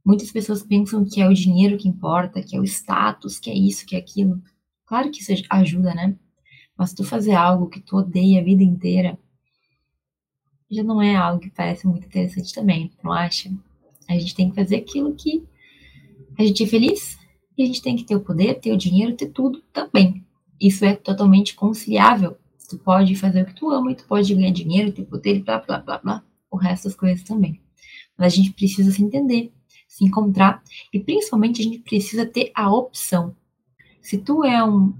Muitas 0.04 0.30
pessoas 0.30 0.62
pensam 0.62 1.04
que 1.04 1.20
é 1.20 1.28
o 1.28 1.32
dinheiro 1.32 1.78
que 1.78 1.88
importa, 1.88 2.42
que 2.42 2.56
é 2.56 2.60
o 2.60 2.64
status, 2.64 3.38
que 3.38 3.50
é 3.50 3.54
isso, 3.54 3.86
que 3.86 3.96
é 3.96 3.98
aquilo. 3.98 4.42
Claro 4.84 5.10
que 5.10 5.20
isso 5.20 5.32
ajuda, 5.48 5.94
né? 5.94 6.16
Mas 6.76 6.92
tu 6.92 7.04
fazer 7.04 7.34
algo 7.34 7.68
que 7.68 7.80
tu 7.80 7.96
odeia 7.96 8.40
a 8.40 8.44
vida 8.44 8.62
inteira 8.62 9.18
já 10.74 10.82
não 10.82 11.00
é 11.00 11.14
algo 11.14 11.40
que 11.40 11.50
parece 11.50 11.86
muito 11.86 12.06
interessante 12.06 12.52
também, 12.52 12.90
não 13.02 13.12
acha? 13.12 13.50
A 14.08 14.14
gente 14.14 14.34
tem 14.34 14.50
que 14.50 14.56
fazer 14.56 14.76
aquilo 14.76 15.14
que 15.14 15.44
a 16.38 16.44
gente 16.44 16.64
é 16.64 16.66
feliz 16.66 17.18
e 17.56 17.62
a 17.62 17.66
gente 17.66 17.82
tem 17.82 17.96
que 17.96 18.04
ter 18.04 18.16
o 18.16 18.20
poder, 18.20 18.54
ter 18.60 18.72
o 18.72 18.76
dinheiro, 18.76 19.16
ter 19.16 19.28
tudo 19.28 19.62
também. 19.72 20.24
Isso 20.60 20.84
é 20.84 20.94
totalmente 20.94 21.54
conciliável. 21.54 22.36
Tu 22.68 22.78
pode 22.78 23.14
fazer 23.14 23.42
o 23.42 23.46
que 23.46 23.54
tu 23.54 23.70
ama 23.70 23.92
e 23.92 23.94
tu 23.94 24.04
pode 24.06 24.34
ganhar 24.34 24.50
dinheiro, 24.50 24.92
ter 24.92 25.04
poder, 25.04 25.42
blá, 25.42 25.58
blá, 25.58 25.78
blá, 25.78 25.98
blá. 25.98 26.24
O 26.50 26.56
resto 26.56 26.84
das 26.84 26.94
coisas 26.94 27.22
também. 27.22 27.60
Mas 28.16 28.32
a 28.32 28.36
gente 28.36 28.52
precisa 28.52 28.90
se 28.90 29.02
entender, 29.02 29.52
se 29.86 30.04
encontrar 30.04 30.62
e 30.92 30.98
principalmente 30.98 31.60
a 31.60 31.64
gente 31.64 31.78
precisa 31.78 32.26
ter 32.26 32.50
a 32.54 32.72
opção. 32.72 33.34
Se 34.00 34.18
tu 34.18 34.44
é 34.44 34.62
um 34.64 34.94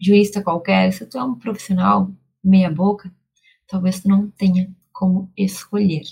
jurista 0.00 0.42
qualquer, 0.42 0.92
se 0.92 1.06
tu 1.06 1.18
é 1.18 1.24
um 1.24 1.34
profissional 1.34 2.10
meia 2.42 2.70
boca, 2.70 3.12
talvez 3.66 4.00
tu 4.00 4.08
não 4.08 4.30
tenha 4.30 4.72
como 4.92 5.30
escolher. 5.36 6.02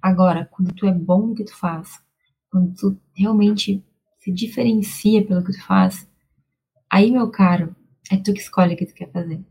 Agora, 0.00 0.48
quando 0.50 0.72
tu 0.72 0.86
é 0.86 0.92
bom 0.92 1.28
no 1.28 1.34
que 1.34 1.44
tu 1.44 1.56
faz, 1.56 2.00
quando 2.50 2.74
tu 2.74 3.00
realmente 3.14 3.84
se 4.20 4.32
diferencia 4.32 5.26
pelo 5.26 5.44
que 5.44 5.52
tu 5.52 5.62
faz, 5.64 6.08
aí, 6.90 7.10
meu 7.10 7.30
caro, 7.30 7.74
é 8.10 8.16
tu 8.16 8.32
que 8.32 8.40
escolhe 8.40 8.74
o 8.74 8.76
que 8.76 8.86
tu 8.86 8.94
quer 8.94 9.10
fazer. 9.10 9.44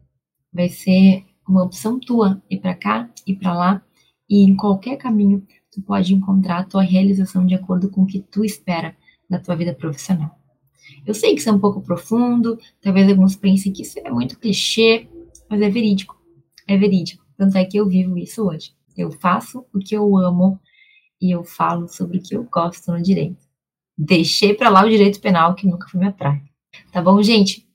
Vai 0.52 0.70
ser 0.70 1.26
uma 1.48 1.64
opção 1.64 2.00
tua 2.00 2.42
ir 2.50 2.60
para 2.60 2.76
cá, 2.76 3.10
ir 3.26 3.36
para 3.36 3.54
lá, 3.54 3.86
e 4.30 4.44
em 4.44 4.56
qualquer 4.56 4.98
caminho 4.98 5.46
tu 5.72 5.82
pode 5.82 6.14
encontrar 6.14 6.60
a 6.60 6.64
tua 6.64 6.82
realização 6.82 7.46
de 7.46 7.56
acordo 7.56 7.90
com 7.90 8.04
o 8.04 8.08
que 8.08 8.22
tu 8.22 8.44
espera 8.44 8.96
da 9.30 9.40
tua 9.40 9.56
vida 9.56 9.74
profissional. 9.74 10.38
Eu 11.06 11.14
sei 11.14 11.34
que 11.34 11.40
isso 11.40 11.50
é 11.50 11.54
um 11.54 11.60
pouco 11.60 11.82
profundo, 11.82 12.58
talvez 12.82 13.10
alguns 13.10 13.36
pensem 13.36 13.72
que 13.72 13.82
isso 13.82 14.00
é 14.00 14.10
muito 14.10 14.40
clichê, 14.40 15.08
mas 15.50 15.62
é 15.62 15.70
verídico. 15.70 16.20
É 16.68 16.78
verídico. 16.78 17.26
Tanto 17.38 17.58
é 17.58 17.66
que 17.66 17.78
eu 17.78 17.88
vivo 17.88 18.18
isso 18.18 18.44
hoje. 18.44 18.72
Eu 18.96 19.12
faço 19.12 19.66
o 19.74 19.80
que 19.80 19.96
eu 19.96 20.18
amo 20.18 20.60
e 21.22 21.34
eu 21.34 21.44
falo 21.44 21.88
sobre 21.88 22.18
o 22.18 22.22
que 22.22 22.36
eu 22.36 22.44
gosto 22.44 22.92
no 22.92 23.02
direito. 23.02 23.46
Deixei 23.98 24.54
para 24.54 24.70
lá 24.70 24.86
o 24.86 24.90
direito 24.90 25.20
penal, 25.20 25.56
que 25.56 25.68
nunca 25.68 25.88
foi 25.88 26.00
minha 26.00 26.12
praia. 26.12 26.42
Tá 26.92 27.02
bom, 27.02 27.22
gente? 27.22 27.68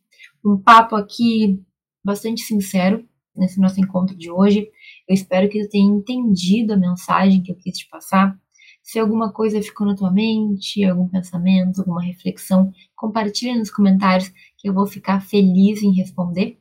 Um 0.44 0.56
papo 0.56 0.94
aqui 0.94 1.60
bastante 2.04 2.42
sincero 2.42 3.04
nesse 3.34 3.60
nosso 3.60 3.80
encontro 3.80 4.16
de 4.16 4.30
hoje. 4.30 4.68
Eu 5.08 5.14
espero 5.14 5.48
que 5.48 5.62
tu 5.62 5.70
tenha 5.70 5.90
entendido 5.90 6.72
a 6.72 6.76
mensagem 6.76 7.42
que 7.42 7.50
eu 7.50 7.56
quis 7.56 7.78
te 7.78 7.88
passar. 7.88 8.38
Se 8.82 8.98
alguma 8.98 9.32
coisa 9.32 9.62
ficou 9.62 9.86
na 9.86 9.94
tua 9.94 10.10
mente, 10.10 10.84
algum 10.84 11.08
pensamento, 11.08 11.78
alguma 11.78 12.02
reflexão, 12.02 12.72
compartilha 12.96 13.56
nos 13.56 13.70
comentários 13.70 14.28
que 14.58 14.68
eu 14.68 14.74
vou 14.74 14.86
ficar 14.86 15.20
feliz 15.20 15.82
em 15.82 15.92
responder. 15.92 16.58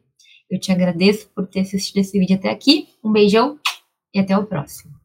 Eu 0.49 0.59
te 0.59 0.71
agradeço 0.71 1.29
por 1.33 1.47
ter 1.47 1.61
assistido 1.61 1.97
esse 1.97 2.17
vídeo 2.19 2.35
até 2.35 2.49
aqui. 2.49 2.89
Um 3.03 3.11
beijão 3.11 3.59
e 4.13 4.19
até 4.19 4.37
o 4.37 4.45
próximo. 4.45 5.00